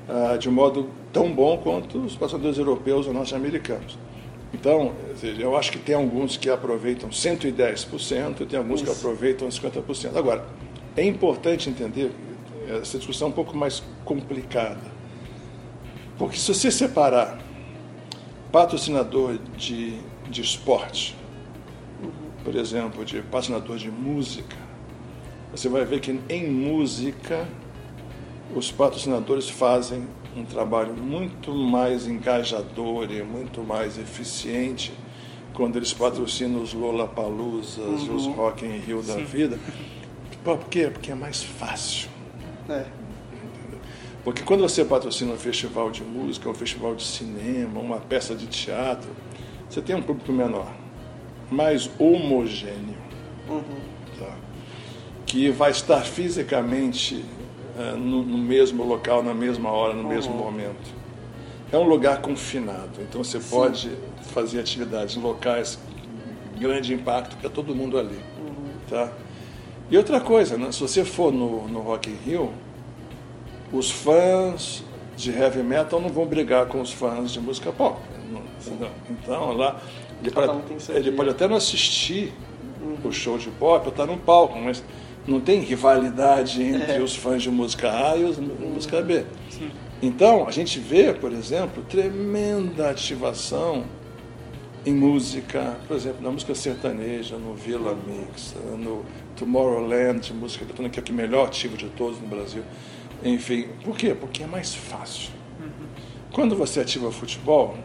uh, 0.07 0.37
de 0.37 0.49
modo 0.49 0.89
tão 1.11 1.31
bom 1.31 1.57
quanto 1.57 1.99
os 1.99 2.13
patrocinadores 2.13 2.57
europeus 2.57 3.07
ou 3.07 3.13
norte-americanos. 3.13 3.97
Então, 4.53 4.93
eu 5.37 5.57
acho 5.57 5.71
que 5.71 5.79
tem 5.79 5.95
alguns 5.95 6.37
que 6.37 6.49
aproveitam 6.49 7.09
110% 7.09 8.41
e 8.41 8.45
tem 8.45 8.57
alguns 8.57 8.81
Isso. 8.81 8.91
que 8.91 8.97
aproveitam 8.97 9.47
50%. 9.47 10.15
Agora, 10.15 10.45
é 10.95 11.03
importante 11.03 11.69
entender 11.69 12.11
essa 12.69 12.97
discussão 12.97 13.27
é 13.27 13.31
um 13.31 13.33
pouco 13.33 13.55
mais 13.55 13.83
complicada. 14.03 14.95
Porque 16.17 16.37
se 16.37 16.53
você 16.53 16.71
separar 16.71 17.39
patrocinador 18.51 19.37
de, 19.57 19.99
de 20.29 20.41
esporte, 20.41 21.15
por 22.43 22.55
exemplo, 22.55 23.03
de 23.03 23.21
patrocinador 23.21 23.77
de 23.77 23.91
música, 23.91 24.55
você 25.55 25.69
vai 25.69 25.85
ver 25.85 26.01
que 26.01 26.19
em 26.29 26.49
música 26.49 27.47
os 28.53 28.71
patrocinadores 28.71 29.49
fazem 29.49 30.05
um 30.35 30.43
trabalho 30.43 30.93
muito 30.93 31.53
mais 31.53 32.07
engajador 32.07 33.09
e 33.09 33.23
muito 33.23 33.63
mais 33.63 33.97
eficiente 33.97 34.93
quando 35.53 35.77
eles 35.77 35.93
patrocinam 35.93 36.61
os 36.61 36.73
Lollapaloozas, 36.73 37.77
uhum. 37.77 38.15
os 38.15 38.25
Rock 38.27 38.65
in 38.65 38.79
Rio 38.79 39.01
da 39.01 39.13
Sim. 39.13 39.23
vida. 39.23 39.57
Por 40.43 40.59
quê? 40.65 40.89
Porque 40.91 41.11
é 41.11 41.15
mais 41.15 41.41
fácil. 41.41 42.09
É. 42.67 42.85
Porque 44.25 44.43
quando 44.43 44.61
você 44.61 44.83
patrocina 44.83 45.31
um 45.31 45.37
festival 45.37 45.89
de 45.89 46.03
música, 46.03 46.49
um 46.49 46.53
festival 46.53 46.95
de 46.95 47.03
cinema, 47.03 47.79
uma 47.79 47.97
peça 47.97 48.35
de 48.35 48.47
teatro, 48.47 49.09
você 49.69 49.81
tem 49.81 49.95
um 49.95 50.01
público 50.01 50.33
menor, 50.33 50.67
mais 51.49 51.89
homogêneo, 51.97 52.97
uhum. 53.47 53.94
Que 55.35 55.51
vai 55.51 55.69
estar 55.69 55.99
fisicamente 55.99 57.25
uh, 57.77 57.97
no, 57.97 58.23
no, 58.23 58.37
mesmo 58.37 58.85
local, 58.85 59.21
na 59.21 59.33
mesma 59.33 59.69
hora, 59.69 59.93
no 59.93 60.03
uhum. 60.03 60.07
mesmo 60.07 60.33
momento. 60.33 60.95
é 61.73 61.77
um 61.77 61.83
lugar 61.83 62.21
confinado, 62.21 63.01
então 63.01 63.21
você 63.21 63.41
Sim. 63.41 63.49
pode 63.49 63.91
fazer 64.33 64.61
atividades 64.61 65.17
em 65.17 65.19
locais 65.19 65.77
de 66.53 66.59
grande 66.61 66.93
impacto 66.93 67.35
para 67.35 67.49
todo 67.49 67.75
mundo 67.75 67.99
ali. 67.99 68.15
Uhum. 68.15 68.69
Tá? 68.89 69.11
E 69.91 69.97
outra 69.97 70.21
coisa, 70.21 70.57
né? 70.57 70.71
se 70.71 70.79
você 70.79 71.03
for 71.03 71.33
no, 71.33 71.67
no 71.67 71.81
Rock 71.81 72.09
in 72.09 72.15
Rio, 72.25 72.53
os 73.73 73.91
fãs 73.91 74.85
de 75.17 75.31
heavy 75.31 75.63
metal 75.63 75.99
não 75.99 76.07
vão 76.07 76.25
brigar 76.25 76.67
com 76.67 76.79
os 76.79 76.93
fãs 76.93 77.33
de 77.33 77.41
música 77.41 77.73
pop. 77.73 77.99
Então 79.09 79.51
lá 79.51 79.81
ele, 80.21 80.31
pode, 80.31 80.51
ele 80.91 81.11
pode 81.11 81.29
até 81.31 81.45
não 81.45 81.57
assistir 81.57 82.33
uhum. 82.81 82.95
o 83.03 83.11
show 83.11 83.37
de 83.37 83.49
pop 83.49 83.89
estar 83.89 84.05
tá 84.05 84.09
no 84.09 84.17
palco, 84.17 84.57
mas 84.57 84.81
não 85.27 85.39
tem 85.39 85.59
rivalidade 85.61 86.61
entre 86.61 86.93
é. 86.93 87.01
os 87.01 87.15
fãs 87.15 87.41
de 87.41 87.49
música 87.49 87.91
A 87.91 88.15
e 88.15 88.23
os 88.23 88.35
de 88.35 88.41
música 88.41 89.01
B. 89.01 89.25
Sim. 89.49 89.71
Então, 90.01 90.47
a 90.47 90.51
gente 90.51 90.79
vê, 90.79 91.13
por 91.13 91.31
exemplo, 91.31 91.83
tremenda 91.83 92.89
ativação 92.89 93.85
em 94.85 94.93
música, 94.93 95.77
por 95.87 95.97
exemplo, 95.97 96.21
na 96.21 96.29
música 96.29 96.53
sertaneja, 96.53 97.37
no 97.37 97.55
Vila 97.55 97.97
Mix, 98.07 98.55
no 98.77 99.03
Tomorrowland, 99.35 100.31
música 100.33 100.63
eletrônica, 100.63 101.01
que 101.01 101.11
é 101.11 101.13
o 101.13 101.17
melhor 101.17 101.47
ativo 101.47 101.75
de 101.75 101.87
todos 101.89 102.19
no 102.21 102.27
Brasil. 102.27 102.63
Enfim, 103.23 103.67
por 103.83 103.97
quê? 103.97 104.13
Porque 104.13 104.43
é 104.43 104.47
mais 104.47 104.75
fácil. 104.75 105.31
Uhum. 105.59 105.87
Quando 106.31 106.55
você 106.55 106.81
ativa 106.81 107.11
futebol, 107.11 107.75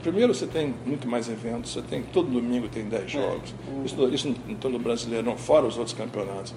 primeiro 0.00 0.32
você 0.32 0.46
tem 0.46 0.74
muito 0.86 1.08
mais 1.08 1.28
eventos, 1.28 1.72
você 1.72 1.82
tem 1.82 2.02
todo 2.02 2.30
domingo 2.30 2.68
tem 2.68 2.84
10 2.84 3.02
é. 3.02 3.08
jogos. 3.08 3.54
Uhum. 3.66 3.84
Isso, 3.84 4.08
isso 4.14 4.34
no 4.70 4.78
brasileiro, 4.78 5.26
não, 5.26 5.36
fora 5.36 5.66
os 5.66 5.76
outros 5.76 5.96
campeonatos. 5.96 6.54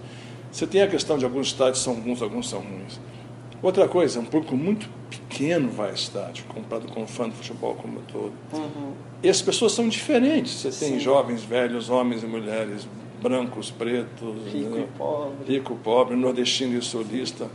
Você 0.51 0.65
tem 0.65 0.81
a 0.81 0.87
questão 0.87 1.17
de 1.17 1.25
alguns 1.25 1.47
estádios 1.47 1.83
são 1.83 1.95
bons, 1.95 2.21
alguns 2.21 2.49
são 2.49 2.59
ruins. 2.59 2.99
Outra 3.61 3.87
coisa, 3.87 4.19
um 4.19 4.25
público 4.25 4.55
muito 4.55 4.87
pequeno 5.09 5.69
vai 5.69 5.89
ao 5.89 5.95
estádio, 5.95 6.45
comparado 6.45 6.87
com 6.91 7.03
o 7.03 7.07
fã 7.07 7.27
do 7.27 7.33
futebol 7.33 7.73
como 7.75 8.01
todo. 8.01 8.33
Uhum. 8.53 8.93
E 9.23 9.29
as 9.29 9.41
pessoas 9.41 9.71
são 9.71 9.89
diferentes. 9.89 10.53
Você 10.53 10.85
tem 10.85 10.93
Sim. 10.93 10.99
jovens, 10.99 11.43
velhos, 11.43 11.89
homens 11.89 12.21
e 12.21 12.27
mulheres, 12.27 12.87
brancos, 13.21 13.71
pretos, 13.71 14.35
rico 14.51 14.69
né? 14.69 14.81
e 14.81 14.97
pobre, 14.97 15.53
rico, 15.53 15.75
pobre, 15.83 16.15
nordestino 16.15 16.77
e 16.77 16.81
sulista. 16.83 17.49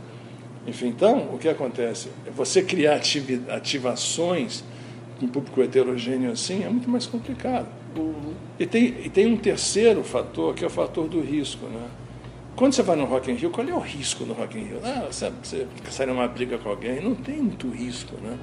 Enfim, 0.67 0.87
então, 0.87 1.29
o 1.33 1.37
que 1.37 1.47
acontece? 1.47 2.09
Você 2.35 2.61
criar 2.61 3.01
ativações 3.49 4.63
com 5.19 5.25
um 5.25 5.29
público 5.29 5.61
heterogêneo 5.61 6.31
assim 6.31 6.63
é 6.63 6.69
muito 6.69 6.89
mais 6.89 7.05
complicado. 7.05 7.67
Uhum. 7.97 8.33
E, 8.59 8.65
tem, 8.65 8.85
e 9.05 9.09
tem 9.09 9.25
um 9.25 9.37
terceiro 9.37 10.03
fator, 10.03 10.53
que 10.53 10.63
é 10.63 10.67
o 10.67 10.69
fator 10.69 11.07
do 11.07 11.21
risco. 11.21 11.65
Né? 11.65 11.87
Quando 12.55 12.73
você 12.73 12.83
vai 12.83 12.95
no 12.95 13.05
Rock 13.05 13.31
in 13.31 13.35
Rio, 13.35 13.49
qual 13.49 13.67
é 13.67 13.73
o 13.73 13.79
risco 13.79 14.25
no 14.25 14.33
Rock 14.33 14.57
in 14.57 14.63
Rio? 14.63 14.79
Ah, 14.83 15.07
você, 15.09 15.31
você 15.41 15.67
sai 15.89 16.05
numa 16.05 16.27
briga 16.27 16.57
com 16.57 16.69
alguém, 16.69 17.01
não 17.01 17.15
tem 17.15 17.37
muito 17.37 17.69
risco, 17.69 18.15
né? 18.21 18.37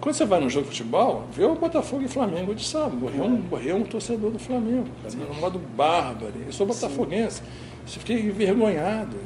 Quando 0.00 0.14
você 0.14 0.24
vai 0.24 0.40
no 0.40 0.48
jogo 0.48 0.64
de 0.64 0.70
futebol, 0.70 1.24
vê 1.32 1.44
o 1.44 1.54
Botafogo 1.54 2.02
e 2.02 2.08
Flamengo 2.08 2.54
de 2.54 2.64
sábado. 2.64 2.96
Morreu 2.96 3.24
um, 3.24 3.42
morreu 3.50 3.76
um 3.76 3.82
torcedor 3.82 4.30
do 4.30 4.38
Flamengo, 4.38 4.86
cara, 5.02 5.30
um 5.30 5.40
modo 5.40 5.58
bárbaro. 5.58 6.32
Eu 6.46 6.52
sou 6.52 6.66
botafoguense. 6.66 7.42
Você 7.86 8.00
fica 8.00 8.12
envergonhado. 8.12 9.16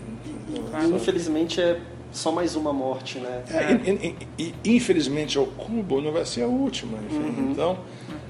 Ah, 0.72 0.84
infelizmente 0.84 1.60
é 1.60 1.80
só 2.12 2.32
mais 2.32 2.56
uma 2.56 2.72
morte, 2.72 3.18
né? 3.18 3.42
É, 3.50 3.72
e, 4.38 4.54
e, 4.64 4.76
infelizmente 4.76 5.38
o 5.38 5.46
Cubo 5.46 6.00
não 6.00 6.12
vai 6.12 6.24
ser 6.24 6.42
a 6.42 6.46
última. 6.46 6.98
Uhum. 6.98 7.50
Então, 7.52 7.78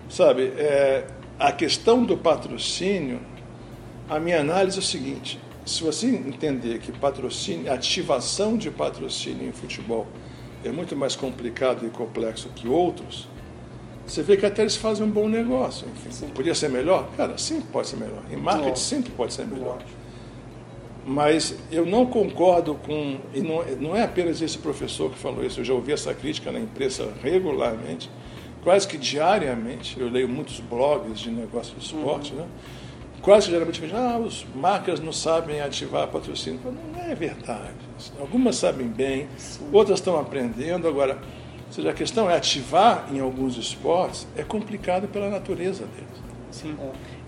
sabe, 0.08 0.52
é, 0.56 1.06
a 1.38 1.52
questão 1.52 2.04
do 2.04 2.16
patrocínio, 2.16 3.20
a 4.08 4.18
minha 4.18 4.40
análise 4.40 4.76
é 4.76 4.80
o 4.80 4.84
seguinte: 4.84 5.38
se 5.64 5.82
você 5.82 6.06
entender 6.06 6.78
que 6.78 6.92
patrocínio, 6.92 7.72
ativação 7.72 8.56
de 8.56 8.70
patrocínio 8.70 9.48
em 9.48 9.52
futebol 9.52 10.06
é 10.64 10.70
muito 10.70 10.96
mais 10.96 11.14
complicado 11.16 11.86
e 11.86 11.90
complexo 11.90 12.48
que 12.54 12.68
outros, 12.68 13.28
você 14.06 14.22
vê 14.22 14.36
que 14.36 14.44
até 14.44 14.62
eles 14.62 14.76
fazem 14.76 15.06
um 15.06 15.10
bom 15.10 15.28
negócio. 15.28 15.86
Enfim, 15.88 16.26
podia 16.28 16.54
ser 16.54 16.68
melhor? 16.68 17.08
Cara, 17.16 17.38
sim, 17.38 17.60
pode 17.60 17.88
ser 17.88 17.96
melhor. 17.96 18.22
Em 18.30 18.36
marketing 18.36 18.76
sempre 18.76 19.12
pode 19.12 19.32
ser 19.32 19.46
melhor. 19.46 19.78
Mas 21.06 21.56
eu 21.70 21.86
não 21.86 22.04
concordo 22.06 22.74
com. 22.74 23.18
E 23.32 23.40
não, 23.40 23.64
não 23.80 23.96
é 23.96 24.02
apenas 24.02 24.42
esse 24.42 24.58
professor 24.58 25.10
que 25.10 25.18
falou 25.18 25.44
isso, 25.44 25.60
eu 25.60 25.64
já 25.64 25.72
ouvi 25.72 25.92
essa 25.92 26.12
crítica 26.12 26.50
na 26.50 26.58
imprensa 26.58 27.08
regularmente, 27.22 28.10
quase 28.62 28.86
que 28.86 28.98
diariamente. 28.98 29.98
Eu 29.98 30.08
leio 30.08 30.28
muitos 30.28 30.60
blogs 30.60 31.20
de 31.20 31.30
negócio 31.30 31.74
de 31.76 31.84
esporte, 31.84 32.32
uhum. 32.32 32.40
né? 32.40 32.46
Quase 33.22 33.50
geralmente 33.50 33.80
dizem, 33.80 33.96
ah, 33.96 34.20
as 34.26 34.44
marcas 34.54 35.00
não 35.00 35.12
sabem 35.12 35.60
ativar 35.60 36.08
patrocínio. 36.08 36.60
Não 36.64 37.02
é 37.02 37.14
verdade. 37.14 37.74
Algumas 38.18 38.56
sabem 38.56 38.88
bem, 38.88 39.28
Sim. 39.36 39.68
outras 39.72 39.98
estão 39.98 40.18
aprendendo. 40.18 40.88
Agora, 40.88 41.18
ou 41.66 41.72
seja, 41.72 41.90
a 41.90 41.94
questão 41.94 42.30
é 42.30 42.36
ativar 42.36 43.06
em 43.12 43.20
alguns 43.20 43.56
esportes 43.56 44.26
é 44.36 44.42
complicado 44.42 45.08
pela 45.08 45.28
natureza 45.28 45.84
deles. 45.86 46.20
Sim. 46.50 46.76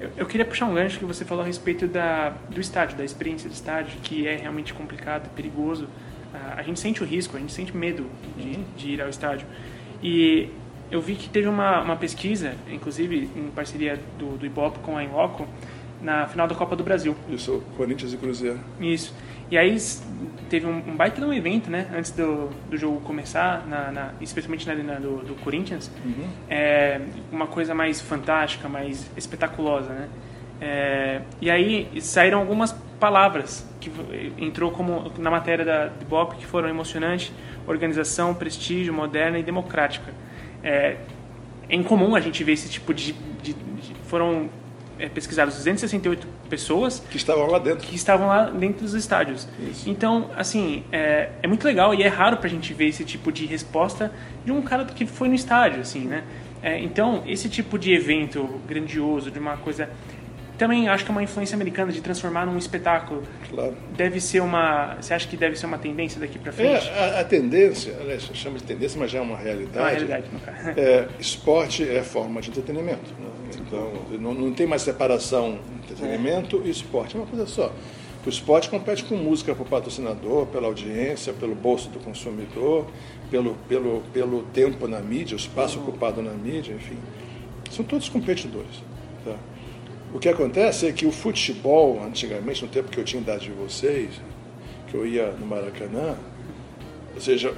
Eu, 0.00 0.10
eu, 0.16 0.26
queria 0.26 0.44
puxar 0.44 0.66
um 0.66 0.74
gancho 0.74 0.98
que 0.98 1.04
você 1.04 1.24
falou 1.24 1.44
a 1.44 1.46
respeito 1.46 1.86
da, 1.86 2.30
do 2.50 2.60
estádio, 2.60 2.96
da 2.96 3.04
experiência 3.04 3.48
do 3.48 3.52
estádio, 3.52 3.98
que 4.02 4.26
é 4.26 4.36
realmente 4.36 4.74
complicado, 4.74 5.30
perigoso. 5.34 5.84
Uh, 5.84 5.88
a 6.56 6.62
gente 6.62 6.80
sente 6.80 7.02
o 7.02 7.06
risco, 7.06 7.36
a 7.36 7.40
gente 7.40 7.52
sente 7.52 7.76
medo 7.76 8.06
de, 8.36 8.54
de 8.76 8.90
ir 8.94 9.02
ao 9.02 9.08
estádio. 9.08 9.46
E 10.02 10.48
eu 10.90 11.00
vi 11.00 11.14
que 11.14 11.28
teve 11.28 11.48
uma, 11.48 11.80
uma 11.80 11.96
pesquisa, 11.96 12.54
inclusive 12.70 13.30
em 13.36 13.48
parceria 13.50 13.98
do, 14.18 14.36
do 14.36 14.44
Ibope 14.44 14.80
com 14.80 14.96
a 14.96 15.04
Inloco, 15.04 15.46
na 16.02 16.26
final 16.26 16.48
da 16.48 16.54
Copa 16.54 16.74
do 16.74 16.82
Brasil. 16.82 17.16
Isso, 17.28 17.62
Corinthians 17.76 18.12
e 18.12 18.16
Cruzeiro. 18.16 18.58
Isso. 18.80 19.14
E 19.50 19.56
aí 19.56 19.76
teve 20.48 20.66
um, 20.66 20.76
um 20.76 20.96
baita 20.96 21.20
de 21.20 21.26
um 21.26 21.32
evento, 21.32 21.70
né? 21.70 21.86
Antes 21.94 22.10
do, 22.10 22.48
do 22.70 22.76
jogo 22.76 23.00
começar, 23.00 23.66
na, 23.66 23.92
na 23.92 24.10
especialmente 24.20 24.66
na 24.66 24.72
arena 24.72 24.94
do, 24.94 25.18
do 25.18 25.34
Corinthians. 25.36 25.90
Uhum. 26.04 26.26
É, 26.48 27.00
uma 27.30 27.46
coisa 27.46 27.74
mais 27.74 28.00
fantástica, 28.00 28.68
mais 28.68 29.10
espetaculosa, 29.16 29.90
né? 29.90 30.08
É, 30.60 31.22
e 31.40 31.50
aí 31.50 31.88
saíram 32.00 32.38
algumas 32.38 32.72
palavras 32.98 33.68
que 33.80 33.90
entrou 34.38 34.70
como 34.70 35.12
na 35.18 35.30
matéria 35.30 35.64
da 35.64 35.90
Bop 36.08 36.36
que 36.36 36.46
foram 36.46 36.68
emocionante, 36.68 37.32
organização, 37.66 38.32
prestígio, 38.32 38.94
moderna 38.94 39.38
e 39.38 39.42
democrática. 39.42 40.14
É, 40.62 40.96
é 41.68 41.76
incomum 41.76 42.14
a 42.14 42.20
gente 42.20 42.42
ver 42.44 42.52
esse 42.52 42.68
tipo 42.68 42.94
de, 42.94 43.12
de, 43.42 43.54
de 43.54 43.94
foram 44.06 44.48
pesquisados 45.08 45.54
268 45.54 46.26
pessoas 46.48 47.02
que 47.10 47.16
estavam 47.16 47.46
lá 47.46 47.58
dentro 47.58 47.86
que 47.86 47.94
estavam 47.94 48.28
lá 48.28 48.50
dentro 48.50 48.82
dos 48.82 48.94
estádios 48.94 49.48
Isso. 49.70 49.88
então 49.88 50.30
assim 50.36 50.84
é, 50.92 51.30
é 51.42 51.46
muito 51.46 51.64
legal 51.64 51.94
e 51.94 52.02
é 52.02 52.08
raro 52.08 52.36
para 52.36 52.46
a 52.46 52.50
gente 52.50 52.72
ver 52.74 52.88
esse 52.88 53.04
tipo 53.04 53.32
de 53.32 53.46
resposta 53.46 54.12
de 54.44 54.52
um 54.52 54.62
cara 54.62 54.84
que 54.84 55.06
foi 55.06 55.28
no 55.28 55.34
estádio 55.34 55.80
assim 55.80 56.00
né 56.00 56.24
é, 56.62 56.78
então 56.78 57.22
esse 57.26 57.48
tipo 57.48 57.78
de 57.78 57.92
evento 57.92 58.60
grandioso 58.66 59.30
de 59.30 59.38
uma 59.38 59.56
coisa 59.56 59.88
também 60.62 60.88
acho 60.88 61.04
que 61.04 61.10
é 61.10 61.12
uma 61.12 61.22
influência 61.22 61.56
americana 61.56 61.90
de 61.90 62.00
transformar 62.00 62.46
num 62.46 62.56
espetáculo. 62.56 63.24
Claro. 63.50 63.74
Deve 63.96 64.20
ser 64.20 64.40
uma. 64.40 64.96
Você 65.00 65.12
acha 65.12 65.26
que 65.26 65.36
deve 65.36 65.56
ser 65.56 65.66
uma 65.66 65.78
tendência 65.78 66.20
daqui 66.20 66.38
para 66.38 66.52
frente? 66.52 66.88
É, 66.88 67.16
a, 67.16 67.20
a, 67.20 67.24
tendência, 67.24 67.96
aliás, 68.00 68.30
chama 68.34 68.58
de 68.58 68.64
tendência, 68.64 68.98
mas 69.00 69.10
já 69.10 69.18
é 69.18 69.22
uma 69.22 69.36
realidade. 69.36 69.76
É 69.76 69.80
uma 69.80 69.88
realidade, 69.88 70.26
no 70.32 70.38
caso. 70.38 70.70
É, 70.76 71.08
esporte 71.18 71.82
é 71.88 72.02
forma 72.02 72.40
de 72.40 72.50
entretenimento. 72.50 73.10
Né? 73.18 73.31
Então, 73.60 73.92
não, 74.20 74.34
não 74.34 74.52
tem 74.52 74.66
mais 74.66 74.82
separação 74.82 75.58
entretenimento 75.82 76.62
e 76.64 76.70
esporte. 76.70 77.16
É 77.16 77.20
uma 77.20 77.26
coisa 77.26 77.46
só. 77.46 77.72
O 78.24 78.28
esporte 78.28 78.70
compete 78.70 79.04
com 79.04 79.16
música 79.16 79.52
para 79.54 79.64
o 79.64 79.66
patrocinador, 79.66 80.46
pela 80.46 80.68
audiência, 80.68 81.32
pelo 81.32 81.56
bolso 81.56 81.88
do 81.88 81.98
consumidor, 81.98 82.86
pelo, 83.30 83.56
pelo, 83.68 84.02
pelo 84.12 84.42
tempo 84.52 84.86
na 84.86 85.00
mídia, 85.00 85.34
o 85.34 85.40
espaço 85.40 85.78
uhum. 85.78 85.88
ocupado 85.88 86.22
na 86.22 86.30
mídia, 86.30 86.72
enfim. 86.72 86.96
São 87.70 87.84
todos 87.84 88.08
competidores. 88.08 88.82
Tá? 89.24 89.34
O 90.14 90.20
que 90.20 90.28
acontece 90.28 90.86
é 90.86 90.92
que 90.92 91.04
o 91.04 91.10
futebol, 91.10 92.00
antigamente, 92.04 92.62
no 92.62 92.68
tempo 92.68 92.90
que 92.90 92.98
eu 92.98 93.04
tinha 93.04 93.20
idade 93.20 93.46
de 93.46 93.52
vocês, 93.52 94.10
que 94.88 94.94
eu 94.94 95.06
ia 95.06 95.32
no 95.32 95.46
Maracanã, 95.46 96.16
ou 97.14 97.20
seja, 97.20 97.52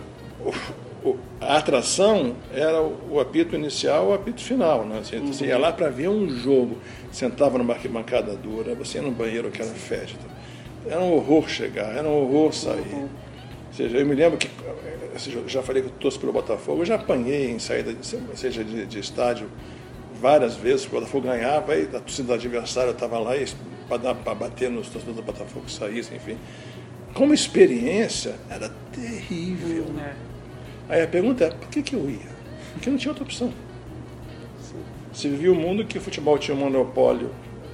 a 1.40 1.58
atração 1.58 2.34
era 2.52 2.80
o, 2.80 3.20
apito 3.20 3.54
inicial 3.54 4.08
o 4.08 4.14
apito 4.14 4.42
final. 4.42 4.84
Né? 4.86 5.00
Você, 5.02 5.16
uhum. 5.16 5.26
você 5.26 5.46
ia 5.46 5.58
lá 5.58 5.72
para 5.72 5.90
ver 5.90 6.08
um 6.08 6.28
jogo, 6.28 6.78
sentava 7.12 7.58
numa 7.58 7.74
arquibancada 7.74 8.34
dura, 8.34 8.74
você 8.74 8.98
ia 8.98 9.02
no 9.02 9.10
banheiro 9.10 9.50
que 9.50 9.60
era 9.60 9.70
fétida. 9.70 10.22
Era 10.86 11.00
um 11.00 11.12
horror 11.12 11.48
chegar, 11.48 11.94
era 11.94 12.08
um 12.08 12.22
horror 12.22 12.52
sair. 12.52 12.94
Uhum. 12.94 13.02
Ou 13.02 13.74
seja, 13.76 13.98
eu 13.98 14.06
me 14.06 14.14
lembro 14.14 14.38
que, 14.38 14.48
já 15.46 15.62
falei 15.62 15.82
que 15.82 15.88
eu 15.88 15.92
torço 15.92 16.18
pelo 16.18 16.32
Botafogo, 16.32 16.82
eu 16.82 16.86
já 16.86 16.94
apanhei 16.94 17.50
em 17.50 17.58
saída, 17.58 17.92
de, 17.92 18.06
seja 18.34 18.62
de, 18.62 18.86
de 18.86 18.98
estádio, 18.98 19.48
várias 20.20 20.54
vezes, 20.54 20.86
o 20.86 20.90
Botafogo 20.90 21.26
ganhava, 21.26 21.74
e 21.74 21.82
a 21.82 22.00
torcida 22.00 22.28
do 22.28 22.34
adversário 22.34 22.92
estava 22.92 23.18
lá 23.18 23.32
para 23.88 24.34
bater 24.34 24.70
nos 24.70 24.88
torcedores 24.88 25.16
do 25.16 25.22
Botafogo 25.22 25.66
que 25.66 25.72
saíssem, 25.72 26.16
enfim. 26.16 26.38
Como 27.12 27.34
experiência, 27.34 28.36
era 28.48 28.70
terrível. 28.92 29.86
É. 29.98 30.33
Aí 30.88 31.02
a 31.02 31.06
pergunta 31.06 31.44
é, 31.44 31.50
por 31.50 31.68
que, 31.68 31.82
que 31.82 31.94
eu 31.94 32.10
ia? 32.10 32.34
Porque 32.72 32.90
não 32.90 32.98
tinha 32.98 33.10
outra 33.10 33.24
opção. 33.24 33.52
Se 35.12 35.28
vivia 35.28 35.52
um 35.52 35.54
mundo 35.54 35.84
que 35.84 35.96
o 35.96 36.00
futebol 36.00 36.36
tinha 36.38 36.56
um 36.56 36.60
monopólio 36.60 37.30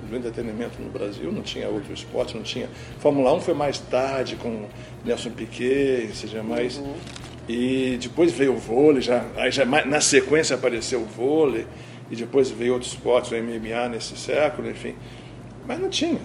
do 0.08 0.16
entretenimento 0.16 0.80
no 0.80 0.90
Brasil, 0.90 1.32
não 1.32 1.42
tinha 1.42 1.68
outro 1.68 1.92
esporte, 1.92 2.36
não 2.36 2.42
tinha. 2.42 2.68
Fórmula 2.98 3.32
1 3.34 3.40
foi 3.40 3.54
mais 3.54 3.78
tarde 3.78 4.36
com 4.36 4.66
Nelson 5.04 5.30
Piquet, 5.30 6.10
seja 6.14 6.42
mais. 6.42 6.76
Uhum. 6.76 6.94
E 7.48 7.98
depois 8.00 8.32
veio 8.32 8.54
o 8.54 8.58
vôlei, 8.58 9.00
já, 9.00 9.24
aí 9.36 9.50
já 9.50 9.64
na 9.64 10.00
sequência 10.00 10.54
apareceu 10.54 11.00
o 11.00 11.04
vôlei, 11.04 11.66
e 12.10 12.16
depois 12.16 12.50
veio 12.50 12.74
outros 12.74 12.92
esportes, 12.92 13.30
o 13.32 13.34
MMA 13.34 13.88
nesse 13.88 14.16
século, 14.16 14.68
enfim. 14.68 14.94
Mas 15.66 15.78
não 15.78 15.88
tinha. 15.88 16.20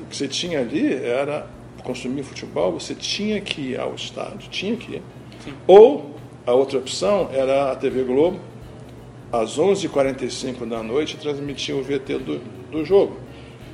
O 0.00 0.06
que 0.06 0.16
você 0.16 0.26
tinha 0.26 0.60
ali 0.60 0.92
era 0.92 1.46
consumir 1.84 2.24
futebol, 2.24 2.72
você 2.72 2.94
tinha 2.94 3.40
que 3.40 3.60
ir 3.60 3.80
ao 3.80 3.94
estádio, 3.94 4.50
tinha 4.50 4.76
que 4.76 4.96
ir. 4.96 5.02
Sim. 5.44 5.54
Ou 5.66 6.15
a 6.46 6.52
outra 6.52 6.78
opção 6.78 7.28
era 7.32 7.72
a 7.72 7.76
TV 7.76 8.04
Globo, 8.04 8.38
às 9.32 9.58
11h45 9.58 10.66
da 10.68 10.82
noite, 10.82 11.16
transmitia 11.16 11.74
o 11.74 11.82
VT 11.82 12.18
do, 12.18 12.38
do 12.70 12.84
jogo. 12.84 13.26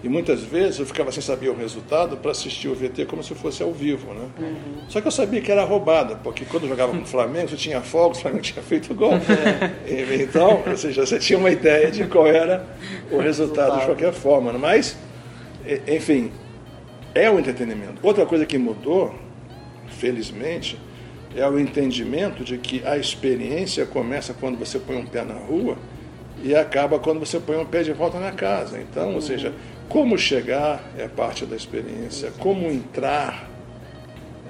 E 0.02 0.08
muitas 0.08 0.42
vezes 0.42 0.80
eu 0.80 0.87
ficava 0.87 1.12
sem 1.12 1.22
saber 1.22 1.48
o 1.48 1.54
resultado 1.54 2.16
para 2.16 2.32
assistir 2.32 2.66
o 2.66 2.74
VT 2.74 3.04
como 3.06 3.22
se 3.22 3.35
fosse 3.37 3.62
ao 3.62 3.72
vivo, 3.72 4.12
né? 4.12 4.28
Uhum. 4.40 4.54
Só 4.88 5.00
que 5.00 5.06
eu 5.06 5.12
sabia 5.12 5.40
que 5.40 5.52
era 5.52 5.62
roubada, 5.62 6.16
porque 6.16 6.44
quando 6.44 6.64
eu 6.64 6.70
jogava 6.70 6.90
com 6.90 7.02
o 7.02 7.06
Flamengo, 7.06 7.48
você 7.48 7.56
tinha 7.56 7.80
folga, 7.80 8.16
o 8.16 8.20
Flamengo 8.20 8.42
tinha 8.42 8.62
feito 8.62 8.92
gol. 8.94 9.12
É. 9.12 10.14
Então, 10.22 10.62
ou 10.66 10.76
seja, 10.76 11.06
você 11.06 11.18
tinha 11.20 11.38
uma 11.38 11.50
ideia 11.50 11.90
de 11.90 12.04
qual 12.06 12.26
era 12.26 12.66
o 13.12 13.18
resultado 13.18 13.78
de 13.78 13.87
qualquer 13.87 14.12
forma. 14.12 14.52
Né? 14.52 14.58
Mas, 14.58 14.96
enfim, 15.87 16.32
é 17.14 17.30
o 17.30 17.38
entretenimento. 17.38 18.00
Outra 18.02 18.26
coisa 18.26 18.44
que 18.44 18.58
mudou, 18.58 19.14
felizmente, 19.87 20.78
é 21.37 21.47
o 21.49 21.59
entendimento 21.59 22.45
de 22.45 22.59
que 22.59 22.83
a 22.85 22.97
experiência 22.97 23.87
começa 23.87 24.35
quando 24.35 24.59
você 24.59 24.79
põe 24.79 24.97
um 24.97 25.07
pé 25.07 25.25
na 25.25 25.35
rua 25.35 25.77
e 26.42 26.55
acaba 26.55 26.99
quando 26.99 27.21
você 27.21 27.38
põe 27.38 27.57
um 27.57 27.64
pé 27.64 27.83
de 27.83 27.92
volta 27.92 28.18
na 28.18 28.33
casa. 28.33 28.81
Então, 28.81 29.14
ou 29.14 29.21
seja, 29.21 29.53
como 29.88 30.18
chegar 30.18 30.83
é 30.99 31.07
parte 31.09 31.47
da 31.47 31.57
experiência, 31.57 32.33
como 32.38 32.66
entrar 32.68 33.51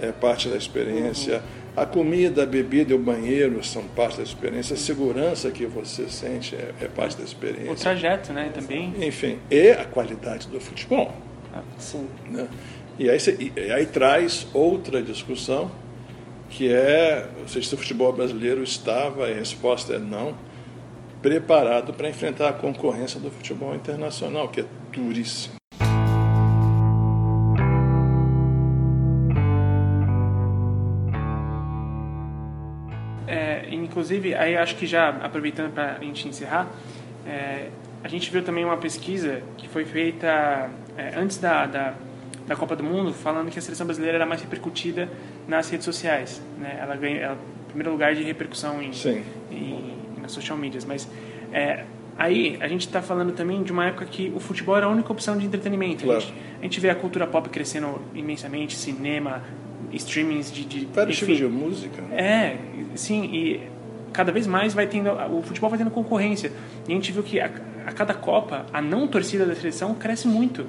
é 0.00 0.10
parte 0.10 0.48
da 0.48 0.56
experiência, 0.56 1.42
a 1.76 1.86
comida, 1.86 2.42
a 2.42 2.46
bebida 2.46 2.92
e 2.92 2.94
o 2.94 2.98
banheiro 2.98 3.64
são 3.64 3.82
parte 3.84 4.18
da 4.18 4.22
experiência, 4.22 4.74
a 4.74 4.76
segurança 4.76 5.50
que 5.50 5.64
você 5.64 6.08
sente 6.08 6.54
é, 6.54 6.72
é 6.82 6.88
parte 6.88 7.16
da 7.16 7.24
experiência. 7.24 7.72
O 7.72 7.76
trajeto, 7.76 8.32
né, 8.32 8.50
também. 8.52 8.92
Enfim, 9.00 9.38
e 9.50 9.70
a 9.70 9.84
qualidade 9.84 10.48
do 10.48 10.60
futebol. 10.60 11.12
Ah, 11.54 11.62
sim. 11.78 12.06
Né? 12.28 12.46
E, 12.98 13.08
aí, 13.08 13.18
e 13.56 13.70
aí 13.70 13.86
traz 13.86 14.46
outra 14.52 15.02
discussão, 15.02 15.70
que 16.52 16.70
é, 16.70 17.26
ou 17.40 17.48
seja, 17.48 17.70
se 17.70 17.74
o 17.74 17.78
futebol 17.78 18.12
brasileiro 18.12 18.62
estava, 18.62 19.24
a 19.24 19.34
resposta 19.34 19.94
é 19.94 19.98
não, 19.98 20.36
preparado 21.22 21.94
para 21.94 22.08
enfrentar 22.10 22.50
a 22.50 22.52
concorrência 22.52 23.18
do 23.18 23.30
futebol 23.30 23.74
internacional, 23.74 24.48
que 24.48 24.60
é 24.60 24.64
duríssimo. 24.92 25.54
É, 33.26 33.68
inclusive, 33.72 34.34
aí 34.34 34.54
acho 34.54 34.76
que 34.76 34.86
já 34.86 35.08
aproveitando 35.08 35.72
para 35.72 35.96
a 35.96 36.04
gente 36.04 36.28
encerrar, 36.28 36.70
é, 37.26 37.68
a 38.04 38.08
gente 38.08 38.30
viu 38.30 38.44
também 38.44 38.62
uma 38.62 38.76
pesquisa 38.76 39.42
que 39.56 39.68
foi 39.68 39.86
feita 39.86 40.68
é, 40.98 41.14
antes 41.16 41.38
da, 41.38 41.64
da, 41.64 41.94
da, 42.52 42.56
Copa 42.56 42.76
do 42.76 42.84
Mundo, 42.84 43.12
falando 43.12 43.50
que 43.50 43.58
a 43.58 43.62
seleção 43.62 43.86
brasileira 43.86 44.18
era 44.18 44.26
mais 44.26 44.40
repercutida 44.40 45.08
nas 45.48 45.68
redes 45.70 45.84
sociais. 45.84 46.42
Né? 46.58 46.78
Ela 46.80 46.96
ganha 46.96 47.18
ela, 47.18 47.38
primeiro 47.68 47.90
lugar 47.90 48.14
de 48.14 48.22
repercussão 48.22 48.82
em, 48.82 48.90
em, 49.50 49.94
nas 50.20 50.32
social 50.32 50.56
medias. 50.56 50.84
Mas 50.84 51.08
é, 51.52 51.84
aí 52.18 52.58
a 52.60 52.68
gente 52.68 52.86
está 52.86 53.00
falando 53.00 53.32
também 53.32 53.62
de 53.62 53.72
uma 53.72 53.86
época 53.86 54.04
que 54.04 54.32
o 54.34 54.40
futebol 54.40 54.76
era 54.76 54.86
a 54.86 54.88
única 54.88 55.10
opção 55.10 55.36
de 55.36 55.46
entretenimento. 55.46 56.04
Claro. 56.04 56.18
A, 56.18 56.20
gente, 56.20 56.34
a, 56.60 56.62
gente, 56.62 56.80
vê 56.80 56.90
a 56.90 56.94
cultura 56.94 57.26
pop 57.26 57.48
crescendo 57.48 58.00
imensamente, 58.14 58.76
cinema, 58.76 59.42
streamings 59.92 60.52
de... 60.52 60.64
de 60.64 60.86
Vários 60.86 61.18
tipos 61.18 61.36
de 61.36 61.46
música. 61.46 62.02
Né? 62.02 62.16
É, 62.20 62.96
sim, 62.96 63.24
e 63.24 63.72
cada 64.12 64.30
vez 64.30 64.46
mais 64.46 64.74
vai 64.74 64.86
tendo 64.86 65.10
o 65.10 65.42
futebol 65.42 65.70
vai 65.70 65.78
tendo 65.78 65.90
concorrência 65.90 66.52
e 66.86 66.92
a 66.92 66.94
gente 66.94 67.10
viu 67.12 67.22
que 67.22 67.40
a, 67.40 67.50
a 67.86 67.92
cada 67.92 68.12
Copa 68.12 68.66
a 68.70 68.82
não 68.82 69.08
torcida 69.08 69.46
da 69.46 69.54
seleção 69.54 69.94
cresce 69.94 70.28
muito 70.28 70.66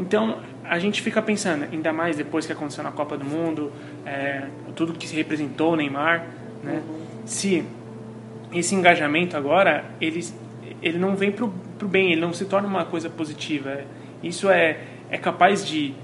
então 0.00 0.38
a 0.64 0.78
gente 0.78 1.02
fica 1.02 1.20
pensando 1.20 1.64
ainda 1.70 1.92
mais 1.92 2.16
depois 2.16 2.46
que 2.46 2.52
aconteceu 2.52 2.82
na 2.82 2.92
Copa 2.92 3.16
do 3.16 3.24
Mundo 3.24 3.72
é, 4.04 4.44
tudo 4.74 4.92
que 4.94 5.06
se 5.06 5.14
representou 5.14 5.72
o 5.72 5.76
Neymar 5.76 6.26
né 6.62 6.82
uhum. 6.86 7.26
se 7.26 7.64
esse 8.52 8.74
engajamento 8.74 9.36
agora 9.36 9.84
ele 10.00 10.26
ele 10.82 10.98
não 10.98 11.14
vem 11.14 11.30
pro, 11.30 11.52
pro 11.78 11.86
bem 11.86 12.12
ele 12.12 12.20
não 12.20 12.32
se 12.32 12.44
torna 12.44 12.66
uma 12.66 12.84
coisa 12.84 13.08
positiva 13.08 13.82
isso 14.22 14.50
é 14.50 14.78
é 15.10 15.18
capaz 15.18 15.66
de 15.66 15.94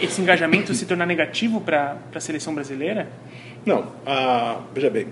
esse 0.00 0.20
engajamento 0.20 0.74
se 0.74 0.86
tornar 0.86 1.06
negativo 1.06 1.60
para 1.60 1.98
a 2.14 2.20
seleção 2.20 2.54
brasileira 2.54 3.08
não, 3.66 3.86
a, 4.04 4.60
veja 4.74 4.90
bem, 4.90 5.08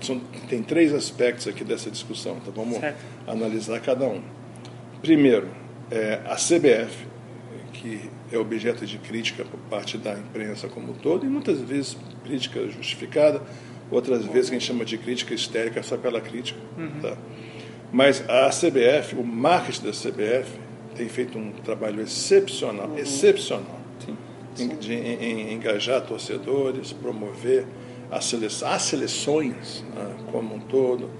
são, 0.00 0.20
tem 0.48 0.62
três 0.62 0.92
aspectos 0.92 1.48
aqui 1.48 1.64
dessa 1.64 1.90
discussão, 1.90 2.36
então 2.40 2.52
vamos 2.52 2.78
certo. 2.78 2.98
analisar 3.26 3.80
cada 3.80 4.04
um. 4.04 4.20
Primeiro, 5.00 5.48
é, 5.90 6.20
a 6.26 6.36
CBF, 6.36 7.06
que 7.72 8.10
é 8.32 8.38
objeto 8.38 8.84
de 8.84 8.98
crítica 8.98 9.44
por 9.44 9.58
parte 9.70 9.96
da 9.96 10.12
imprensa 10.12 10.68
como 10.68 10.92
um 10.92 10.94
todo, 10.94 11.24
e 11.24 11.28
muitas 11.28 11.60
vezes 11.60 11.96
crítica 12.24 12.66
justificada, 12.68 13.42
outras 13.90 14.24
vezes 14.26 14.50
que 14.50 14.56
a 14.56 14.58
gente 14.58 14.68
chama 14.68 14.84
de 14.84 14.98
crítica 14.98 15.34
histérica 15.34 15.82
só 15.82 15.96
pela 15.96 16.20
crítica. 16.20 16.60
Uhum. 16.76 17.00
Tá? 17.00 17.16
Mas 17.90 18.22
a 18.28 18.50
CBF, 18.50 19.16
o 19.16 19.24
marketing 19.24 19.86
da 19.86 19.92
CBF, 19.92 20.58
tem 20.94 21.08
feito 21.08 21.38
um 21.38 21.52
trabalho 21.52 22.02
excepcional, 22.02 22.88
uhum. 22.88 22.98
excepcional, 22.98 23.80
Sim. 24.04 24.16
Sim. 24.54 24.68
De, 24.76 24.92
em, 24.92 25.22
em 25.22 25.54
engajar 25.54 26.02
torcedores, 26.02 26.92
promover 26.92 27.66
as, 28.10 28.24
sele 28.24 28.46
as 28.46 28.82
seleções 28.82 29.84
né, 29.94 30.16
como 30.32 30.54
um 30.54 30.60
todo. 30.60 31.10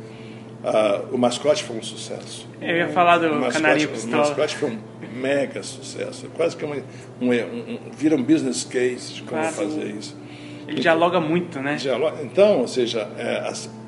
Ah, 0.64 1.03
o 1.12 1.18
mascote 1.18 1.62
foi 1.64 1.77
um 1.77 1.83
sucesso. 1.83 2.47
Eu 2.61 2.77
ia 2.77 2.88
falar 2.88 3.18
do 3.18 3.27
o 3.27 3.53
Canarinho 3.53 3.88
Pistola. 3.88 4.25
O 4.25 4.29
mascote 4.29 4.57
foi 4.57 4.71
um 4.71 4.79
mega 5.14 5.62
sucesso. 5.62 6.29
Quase 6.35 6.57
que 6.57 6.64
um, 6.64 6.73
um, 7.21 7.31
um, 7.31 7.79
vira 7.92 8.16
um 8.16 8.23
business 8.23 8.64
case 8.64 9.14
de 9.14 9.23
como 9.23 9.42
fazer 9.44 9.87
isso. 9.87 10.16
Ele 10.62 10.73
então, 10.73 10.83
dialoga 10.83 11.21
muito, 11.21 11.61
né? 11.61 11.77
Dialoga, 11.77 12.23
então, 12.23 12.61
ou 12.61 12.68
seja, 12.68 13.09
é, 13.16 13.38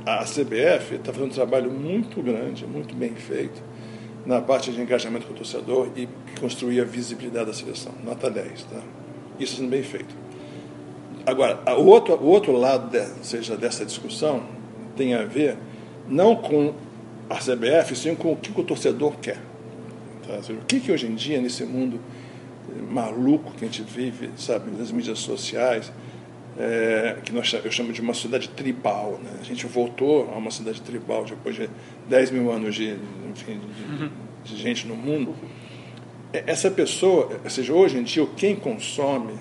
a, 0.07 0.21
a 0.21 0.25
CBF 0.25 0.95
está 0.95 1.13
fazendo 1.13 1.31
um 1.31 1.35
trabalho 1.35 1.71
muito 1.71 2.23
grande, 2.23 2.67
muito 2.67 2.95
bem 2.95 3.15
feito, 3.15 3.63
na 4.25 4.41
parte 4.41 4.71
de 4.73 4.81
engajamento 4.81 5.27
com 5.27 5.35
o 5.35 5.37
torcedor 5.37 5.91
e 5.95 6.09
construir 6.41 6.81
a 6.81 6.85
visibilidade 6.85 7.47
da 7.47 7.53
seleção. 7.53 7.93
Nota 8.03 8.31
10, 8.31 8.65
tá? 8.65 8.81
Isso 9.39 9.57
sendo 9.57 9.69
bem 9.69 9.83
feito. 9.83 10.15
Agora, 11.27 11.61
o 11.77 11.85
outro, 11.85 12.15
o 12.15 12.27
outro 12.27 12.57
lado, 12.57 12.91
de, 12.91 13.05
seja, 13.27 13.57
dessa 13.57 13.85
discussão 13.85 14.43
tem 14.97 15.15
a 15.15 15.25
ver 15.25 15.59
não 16.11 16.35
com 16.37 16.75
a 17.29 17.37
CBF, 17.37 17.95
sim 17.95 18.15
com 18.15 18.33
o 18.33 18.37
que 18.37 18.51
o 18.59 18.65
torcedor 18.65 19.15
quer. 19.23 19.39
Tá? 20.27 20.43
Seja, 20.43 20.59
o 20.59 20.65
que, 20.65 20.81
que 20.81 20.91
hoje 20.93 21.07
em 21.07 21.15
dia, 21.15 21.41
nesse 21.41 21.65
mundo 21.65 22.01
maluco 22.91 23.53
que 23.53 23.65
a 23.65 23.69
gente 23.69 23.83
vive, 23.83 24.31
sabe, 24.37 24.71
nas 24.77 24.91
mídias 24.91 25.21
sociais, 25.21 25.93
é, 26.59 27.17
que 27.25 27.33
nós, 27.33 27.53
eu 27.53 27.71
chamo 27.71 27.93
de 27.93 28.01
uma 28.01 28.15
cidade 28.15 28.49
tribal. 28.49 29.19
Né? 29.23 29.31
A 29.41 29.45
gente 29.45 29.67
voltou 29.67 30.31
a 30.35 30.37
uma 30.37 30.51
cidade 30.51 30.81
tribal 30.83 31.25
depois 31.25 31.55
de 31.55 31.71
10 32.09 32.31
mil 32.33 32.51
anos 32.51 32.75
de, 32.75 32.97
enfim, 33.31 33.59
de, 33.59 34.03
uhum. 34.03 34.11
de 34.45 34.57
gente 34.57 34.87
no 34.87 34.97
mundo. 34.97 35.35
Essa 36.33 36.71
pessoa, 36.71 37.41
ou 37.43 37.51
seja, 37.51 37.73
hoje 37.73 37.97
em 37.97 38.03
dia, 38.03 38.27
quem 38.37 38.55
consome 38.55 39.35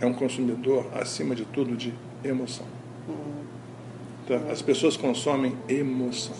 é 0.00 0.06
um 0.06 0.12
consumidor, 0.12 0.86
acima 0.94 1.34
de 1.34 1.44
tudo, 1.44 1.76
de 1.76 1.92
emoção. 2.24 2.66
Então, 4.24 4.50
as 4.50 4.62
pessoas 4.62 4.96
consomem 4.96 5.56
emoção. 5.68 6.34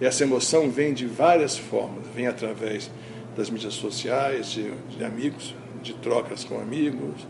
E 0.00 0.04
essa 0.04 0.22
emoção 0.22 0.70
vem 0.70 0.94
de 0.94 1.06
várias 1.06 1.58
formas. 1.58 2.06
Vem 2.14 2.26
através 2.26 2.90
das 3.36 3.50
mídias 3.50 3.74
sociais, 3.74 4.50
de, 4.52 4.70
de 4.96 5.04
amigos, 5.04 5.54
de 5.82 5.94
trocas 5.94 6.44
com 6.44 6.60
amigos. 6.60 7.26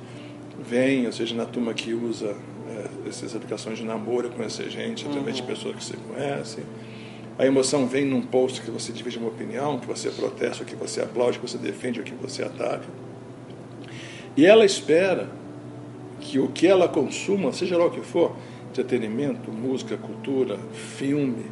Vem, 0.59 1.07
ou 1.07 1.13
seja, 1.13 1.35
na 1.35 1.47
turma 1.47 1.73
que 1.73 1.95
usa 1.95 2.35
é, 2.69 3.09
essas 3.09 3.35
aplicações 3.35 3.79
de 3.79 3.85
namoro, 3.85 4.29
conhecer 4.31 4.69
gente 4.71 5.07
através 5.07 5.39
uhum. 5.39 5.47
de 5.47 5.53
pessoas 5.53 5.77
que 5.77 5.85
você 5.85 5.97
conhece. 5.97 6.63
A 7.39 7.47
emoção 7.47 7.87
vem 7.87 8.05
num 8.05 8.21
post 8.21 8.61
que 8.61 8.71
você 8.71 8.93
divide 8.93 9.17
uma 9.17 9.29
opinião, 9.29 9.79
que 9.79 9.87
você 9.87 10.11
protesta, 10.11 10.65
que 10.65 10.75
você 10.75 11.01
aplaude, 11.01 11.39
que 11.39 11.49
você 11.49 11.57
defende, 11.57 12.03
que 12.03 12.15
você 12.15 12.43
ataca. 12.43 12.85
E 14.37 14.45
ela 14.45 14.65
espera 14.65 15.29
que 16.21 16.39
o 16.39 16.49
que 16.49 16.67
ela 16.67 16.89
consuma, 16.89 17.53
seja 17.53 17.79
lá 17.79 17.87
o 17.87 17.91
que 17.91 18.01
for, 18.01 18.35
entretenimento, 18.71 19.51
música, 19.51 19.97
cultura, 19.97 20.59
filme, 20.73 21.47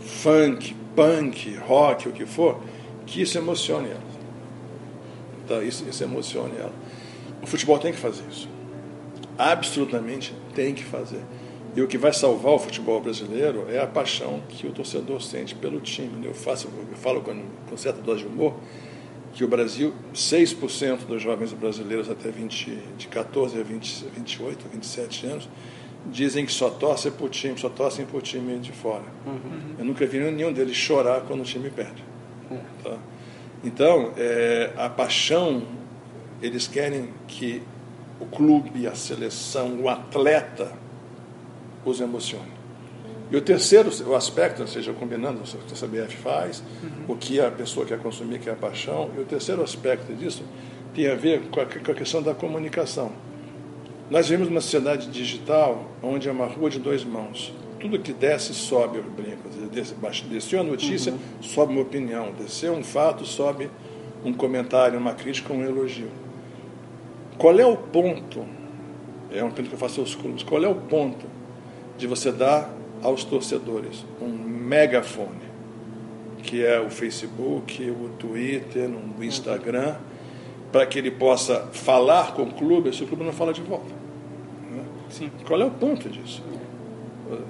funk, 0.00 0.74
punk, 0.94 1.56
rock, 1.56 2.08
o 2.08 2.12
que 2.12 2.26
for, 2.26 2.60
que 3.06 3.22
isso 3.22 3.38
emocione 3.38 3.90
ela. 3.90 4.12
Tá? 5.46 5.62
Isso, 5.62 5.84
isso 5.88 6.02
emocione 6.04 6.56
ela. 6.58 6.72
O 7.42 7.46
futebol 7.46 7.78
tem 7.78 7.92
que 7.92 7.98
fazer 7.98 8.24
isso. 8.30 8.48
Absolutamente 9.36 10.34
tem 10.54 10.74
que 10.74 10.84
fazer. 10.84 11.22
E 11.74 11.80
o 11.80 11.88
que 11.88 11.96
vai 11.96 12.12
salvar 12.12 12.52
o 12.52 12.58
futebol 12.58 13.00
brasileiro 13.00 13.66
é 13.70 13.80
a 13.80 13.86
paixão 13.86 14.42
que 14.48 14.66
o 14.66 14.72
torcedor 14.72 15.22
sente 15.22 15.54
pelo 15.54 15.80
time. 15.80 16.26
Eu, 16.26 16.34
faço, 16.34 16.68
eu 16.68 16.96
falo 16.96 17.22
com, 17.22 17.42
com 17.68 17.76
certa 17.76 18.00
dose 18.02 18.20
de 18.20 18.26
humor 18.26 18.54
que 19.32 19.42
o 19.42 19.48
Brasil, 19.48 19.94
6% 20.14 21.06
dos 21.06 21.22
jovens 21.22 21.52
brasileiros 21.54 22.10
até 22.10 22.30
20, 22.30 22.78
de 22.98 23.08
14 23.08 23.58
a 23.58 23.62
20, 23.62 24.04
28, 24.14 24.68
27 24.70 25.26
anos, 25.26 25.48
dizem 26.06 26.44
que 26.44 26.52
só 26.52 26.68
torcem 26.70 27.12
por 27.12 27.30
time, 27.30 27.58
só 27.58 27.68
torcem 27.68 28.04
por 28.04 28.22
time 28.22 28.58
de 28.58 28.72
fora. 28.72 29.04
Uhum. 29.26 29.74
Eu 29.78 29.84
nunca 29.84 30.06
vi 30.06 30.18
nenhum 30.18 30.52
deles 30.52 30.76
chorar 30.76 31.22
quando 31.22 31.40
o 31.40 31.44
time 31.44 31.70
perde. 31.70 32.02
Uhum. 32.50 32.58
Tá? 32.82 32.96
Então, 33.64 34.12
é, 34.16 34.72
a 34.76 34.88
paixão, 34.88 35.62
eles 36.40 36.66
querem 36.66 37.10
que 37.28 37.62
o 38.18 38.26
clube, 38.26 38.86
a 38.86 38.94
seleção, 38.94 39.80
o 39.80 39.88
atleta 39.88 40.72
os 41.84 42.00
emocione. 42.00 42.62
E 43.30 43.36
o 43.36 43.40
terceiro 43.40 43.90
o 44.06 44.14
aspecto, 44.14 44.60
ou 44.60 44.68
seja, 44.68 44.92
combinando 44.92 45.40
o 45.40 45.42
que 45.42 45.72
a 45.72 45.86
CBF 45.86 46.16
faz, 46.16 46.62
uhum. 46.82 47.14
o 47.14 47.16
que 47.16 47.40
a 47.40 47.50
pessoa 47.50 47.86
quer 47.86 47.98
consumir, 47.98 48.38
que 48.38 48.48
é 48.48 48.52
a 48.52 48.56
paixão, 48.56 49.10
e 49.16 49.20
o 49.20 49.24
terceiro 49.24 49.62
aspecto 49.62 50.12
disso 50.12 50.44
tem 50.94 51.08
a 51.08 51.14
ver 51.14 51.48
com 51.48 51.60
a, 51.60 51.64
com 51.64 51.92
a 51.92 51.94
questão 51.94 52.22
da 52.22 52.34
comunicação. 52.34 53.10
Nós 54.12 54.28
vivemos 54.28 54.50
uma 54.50 54.60
sociedade 54.60 55.08
digital 55.08 55.86
onde 56.02 56.28
é 56.28 56.32
uma 56.32 56.44
rua 56.44 56.68
de 56.68 56.78
dois 56.78 57.02
mãos. 57.02 57.50
Tudo 57.80 57.98
que 57.98 58.12
desce, 58.12 58.52
sobe, 58.52 58.98
eu 58.98 59.04
brinco. 59.04 59.48
Desceu 60.28 60.60
a 60.60 60.62
notícia, 60.62 61.12
uhum. 61.12 61.18
sobe 61.40 61.72
uma 61.72 61.80
opinião. 61.80 62.30
Desceu 62.38 62.74
um 62.74 62.84
fato, 62.84 63.24
sobe 63.24 63.70
um 64.22 64.34
comentário, 64.34 64.98
uma 64.98 65.14
crítica, 65.14 65.50
um 65.54 65.64
elogio. 65.64 66.10
Qual 67.38 67.58
é 67.58 67.64
o 67.64 67.74
ponto? 67.74 68.44
É 69.30 69.42
um 69.42 69.50
ponto 69.50 69.70
que 69.70 69.72
eu 69.72 69.78
faço 69.78 70.02
aos 70.02 70.14
clubes. 70.14 70.42
Qual 70.42 70.62
é 70.62 70.68
o 70.68 70.74
ponto 70.74 71.24
de 71.96 72.06
você 72.06 72.30
dar 72.30 72.70
aos 73.02 73.24
torcedores 73.24 74.04
um 74.20 74.28
megafone, 74.28 75.40
que 76.42 76.62
é 76.62 76.78
o 76.78 76.90
Facebook, 76.90 77.82
o 77.90 78.10
Twitter, 78.18 78.90
o 79.18 79.24
Instagram, 79.24 79.96
para 80.70 80.84
que 80.84 80.98
ele 80.98 81.10
possa 81.10 81.66
falar 81.72 82.34
com 82.34 82.42
o 82.42 82.52
clube 82.52 82.94
se 82.94 83.02
o 83.04 83.06
clube 83.06 83.24
não 83.24 83.32
fala 83.32 83.54
de 83.54 83.62
volta. 83.62 84.01
Sim. 85.12 85.30
Qual 85.46 85.60
é 85.60 85.64
o 85.64 85.70
ponto 85.70 86.08
disso? 86.08 86.42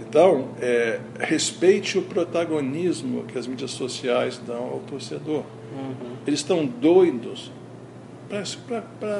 Então, 0.01 0.51
é, 0.61 1.01
respeite 1.18 1.98
o 1.98 2.03
protagonismo 2.03 3.25
que 3.25 3.38
as 3.38 3.46
mídias 3.46 3.70
sociais 3.70 4.40
dão 4.46 4.64
ao 4.64 4.81
torcedor. 4.81 5.44
Uhum. 5.75 6.16
Eles 6.27 6.40
estão 6.40 6.66
doidos 6.66 7.51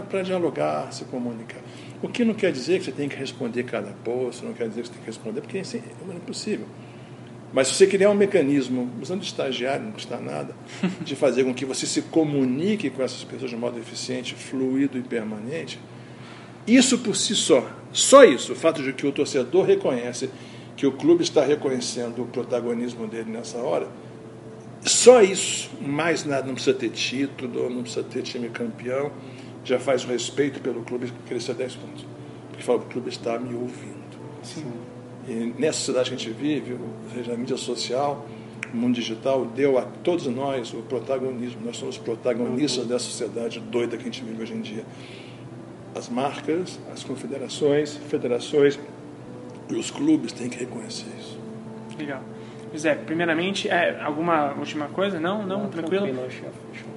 para 0.09 0.23
dialogar, 0.23 0.93
se 0.93 1.05
comunicar. 1.05 1.61
O 2.03 2.09
que 2.09 2.25
não 2.25 2.35
quer 2.35 2.53
dizer 2.53 2.79
que 2.79 2.87
você 2.87 2.93
tem 2.93 3.09
que 3.09 3.17
responder 3.17 3.63
cada 3.65 3.91
post, 4.05 4.45
não 4.45 4.53
quer 4.53 4.69
dizer 4.69 4.83
que 4.83 4.89
você 4.89 4.93
tem 4.95 5.03
que 5.03 5.07
responder, 5.07 5.41
porque 5.41 5.59
isso 5.59 5.77
é 5.77 6.15
impossível. 6.15 6.67
Mas 7.53 7.69
se 7.69 7.75
você 7.75 7.87
criar 7.87 8.11
um 8.11 8.15
mecanismo, 8.15 8.91
usando 9.01 9.23
estagiário, 9.23 9.85
não 9.85 9.93
custa 9.93 10.19
nada, 10.19 10.55
de 11.05 11.15
fazer 11.15 11.45
com 11.45 11.53
que 11.53 11.67
você 11.67 11.87
se 11.87 12.03
comunique 12.03 12.89
com 12.89 13.03
essas 13.03 13.23
pessoas 13.25 13.51
de 13.51 13.57
modo 13.57 13.79
eficiente, 13.79 14.35
fluido 14.35 14.97
e 14.97 15.03
permanente, 15.03 15.79
isso 16.67 16.99
por 16.99 17.15
si 17.15 17.35
só, 17.35 17.69
só 17.93 18.25
isso, 18.25 18.53
o 18.53 18.57
fato 18.57 18.83
de 18.83 18.93
que 18.93 19.07
o 19.07 19.13
torcedor 19.13 19.65
reconhece 19.65 20.31
que 20.77 20.87
o 20.87 20.93
clube 20.93 21.23
está 21.23 21.45
reconhecendo 21.45 22.23
o 22.23 22.27
protagonismo 22.27 23.07
dele 23.07 23.31
nessa 23.31 23.59
hora, 23.59 23.89
só 24.85 25.23
isso, 25.23 25.71
mais 25.81 26.25
nada, 26.25 26.47
não 26.47 26.55
precisa 26.55 26.77
ter 26.77 26.89
título, 26.89 27.71
não 27.71 27.83
precisa 27.83 28.03
ter 28.03 28.23
time 28.23 28.49
campeão, 28.49 29.13
já 29.65 29.79
faz 29.79 30.05
o 30.05 30.09
respeito 30.09 30.61
pelo 30.61 30.83
clube 30.83 31.13
crescer 31.29 31.55
10 31.55 31.77
pontos. 31.77 32.05
Porque 32.49 32.63
fala, 32.65 32.79
o 32.79 32.87
clube 32.87 33.09
está 33.09 33.39
me 33.39 33.55
ouvindo. 33.55 34.03
Sim. 34.43 34.65
E 35.29 35.55
nessa 35.57 35.79
sociedade 35.79 36.11
que 36.11 36.17
a 36.17 36.19
gente 36.19 36.31
vive, 36.31 36.77
seja, 37.15 37.33
a 37.33 37.37
mídia 37.37 37.57
social, 37.57 38.27
o 38.73 38.77
mundo 38.77 38.95
digital, 38.95 39.45
deu 39.45 39.79
a 39.79 39.83
todos 39.83 40.27
nós 40.27 40.73
o 40.73 40.79
protagonismo. 40.83 41.61
Nós 41.65 41.77
somos 41.77 41.97
protagonistas 41.97 42.87
dessa 42.87 43.05
sociedade 43.05 43.61
doida 43.61 43.97
que 43.97 44.03
a 44.03 44.07
gente 44.07 44.25
vive 44.25 44.43
hoje 44.43 44.55
em 44.55 44.61
dia. 44.61 44.85
As 45.95 46.09
marcas, 46.09 46.79
as 46.93 47.03
confederações, 47.05 47.97
federações 48.09 48.79
e 49.69 49.75
os 49.75 49.91
clubes 49.91 50.33
têm 50.33 50.49
que 50.49 50.59
reconhecer 50.59 51.07
isso. 51.19 51.39
Legal. 51.99 52.21
José, 52.73 52.95
primeiramente, 52.95 53.69
é, 53.69 54.01
alguma 54.01 54.55
última 54.55 54.87
coisa? 54.89 55.21
Não? 55.21 55.47
Não? 55.47 55.65
não 55.65 55.69
tranquilo? 55.69 56.07
tranquilo 56.07 56.53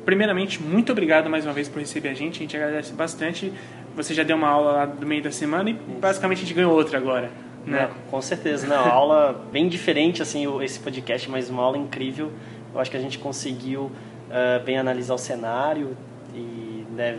primeiramente, 0.06 0.62
muito 0.62 0.92
obrigado 0.92 1.30
mais 1.30 1.46
uma 1.46 1.54
vez 1.54 1.68
por 1.68 1.80
receber 1.80 2.10
a 2.10 2.14
gente. 2.14 2.36
A 2.36 2.40
gente 2.40 2.56
agradece 2.56 2.94
bastante. 2.94 3.52
Você 3.96 4.14
já 4.14 4.24
deu 4.24 4.38
uma 4.38 4.48
aula 4.48 4.72
lá 4.72 4.86
do 4.86 5.06
meio 5.06 5.24
da 5.24 5.32
semana 5.32 5.70
e 5.72 5.74
basicamente 5.74 6.38
a 6.38 6.42
gente 6.42 6.54
ganhou 6.54 6.72
outra 6.74 6.98
agora. 6.98 7.32
Né? 7.66 7.90
Não, 7.90 8.12
com 8.12 8.22
certeza, 8.22 8.68
não. 8.68 8.86
aula 8.86 9.44
bem 9.52 9.68
diferente, 9.68 10.22
assim, 10.22 10.46
esse 10.62 10.80
podcast, 10.80 11.30
mas 11.30 11.50
uma 11.50 11.64
aula 11.64 11.78
incrível. 11.78 12.32
Eu 12.74 12.80
acho 12.80 12.92
que 12.92 12.98
a 12.98 13.00
gente 13.00 13.18
conseguiu 13.18 13.84
uh, 13.86 14.64
bem 14.64 14.78
analisar 14.78 15.16
o 15.16 15.18
cenário 15.18 15.98
e 16.36 16.86
né, 16.92 17.18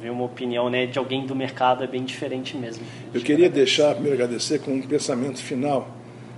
ver 0.00 0.10
uma 0.10 0.24
opinião 0.24 0.68
né, 0.70 0.86
de 0.86 0.98
alguém 0.98 1.26
do 1.26 1.34
mercado 1.34 1.82
é 1.82 1.86
bem 1.86 2.04
diferente 2.04 2.56
mesmo. 2.56 2.84
Eu 3.12 3.20
queria 3.20 3.48
deixar, 3.48 3.94
primeiro 3.94 4.22
agradecer 4.22 4.60
com 4.60 4.72
um 4.72 4.82
pensamento 4.82 5.42
final. 5.42 5.90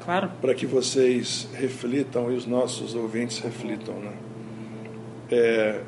Claro. 0.04 0.30
Para 0.40 0.54
que 0.54 0.66
vocês 0.66 1.48
reflitam 1.54 2.32
e 2.32 2.34
os 2.34 2.46
nossos 2.46 2.94
ouvintes 2.94 3.38
reflitam, 3.40 3.94
né? 3.96 4.12
É, 5.30 5.80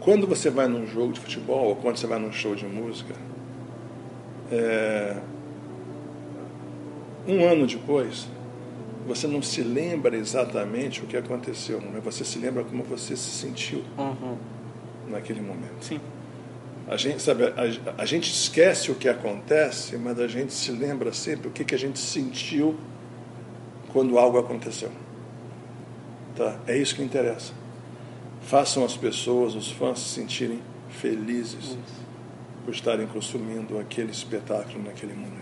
quando 0.00 0.26
você 0.26 0.50
vai 0.50 0.66
num 0.66 0.86
jogo 0.86 1.12
de 1.12 1.20
futebol 1.20 1.66
ou 1.68 1.76
quando 1.76 1.96
você 1.96 2.06
vai 2.06 2.18
num 2.18 2.32
show 2.32 2.54
de 2.54 2.66
música, 2.66 3.14
é, 4.50 5.16
um 7.26 7.44
ano 7.44 7.66
depois, 7.66 8.28
você 9.06 9.26
não 9.26 9.42
se 9.42 9.62
lembra 9.62 10.16
exatamente 10.16 11.02
o 11.02 11.06
que 11.06 11.16
aconteceu, 11.16 11.80
mas 11.92 12.02
você 12.02 12.24
se 12.24 12.38
lembra 12.38 12.64
como 12.64 12.82
você 12.82 13.16
se 13.16 13.30
sentiu 13.30 13.84
uhum. 13.96 14.36
naquele 15.08 15.40
momento. 15.40 15.76
Sim. 15.80 16.00
A 16.88 16.96
gente, 16.96 17.20
sabe, 17.20 17.44
a, 17.44 18.02
a, 18.02 18.06
gente 18.06 18.30
esquece 18.30 18.92
o 18.92 18.94
que 18.94 19.08
acontece, 19.08 19.96
mas 19.96 20.20
a 20.20 20.28
gente 20.28 20.52
se 20.52 20.70
lembra 20.70 21.12
sempre 21.12 21.48
o 21.48 21.50
que, 21.50 21.64
que 21.64 21.74
a 21.74 21.78
gente 21.78 21.98
sentiu 21.98 22.78
quando 23.92 24.18
algo 24.18 24.38
aconteceu. 24.38 24.90
Tá? 26.36 26.56
É 26.66 26.76
isso 26.76 26.94
que 26.94 27.02
interessa. 27.02 27.52
Façam 28.42 28.84
as 28.84 28.96
pessoas, 28.96 29.56
os 29.56 29.70
fãs, 29.70 29.98
se 29.98 30.08
sentirem 30.10 30.60
felizes 30.88 31.64
Isso. 31.64 31.78
por 32.64 32.72
estarem 32.72 33.06
consumindo 33.06 33.78
aquele 33.78 34.12
espetáculo 34.12 34.84
naquele 34.84 35.14
momento. 35.14 35.36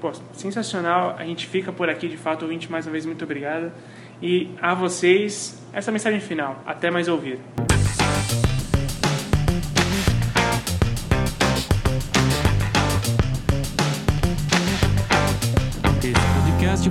Pô, 0.00 0.12
sensacional. 0.34 1.16
A 1.18 1.24
gente 1.24 1.46
fica 1.46 1.72
por 1.72 1.88
aqui, 1.88 2.08
de 2.08 2.18
fato, 2.18 2.42
ouvinte, 2.42 2.70
mais 2.70 2.86
uma 2.86 2.92
vez, 2.92 3.06
muito 3.06 3.24
obrigado. 3.24 3.72
E 4.20 4.50
a 4.60 4.74
vocês, 4.74 5.62
essa 5.72 5.90
mensagem 5.90 6.20
final. 6.20 6.62
Até 6.66 6.90
mais 6.90 7.08
ouvir. 7.08 7.38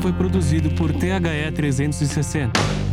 Foi 0.04 0.12
produzido 0.12 0.70
por 0.72 0.92
THE 0.92 1.50
360 1.56 2.93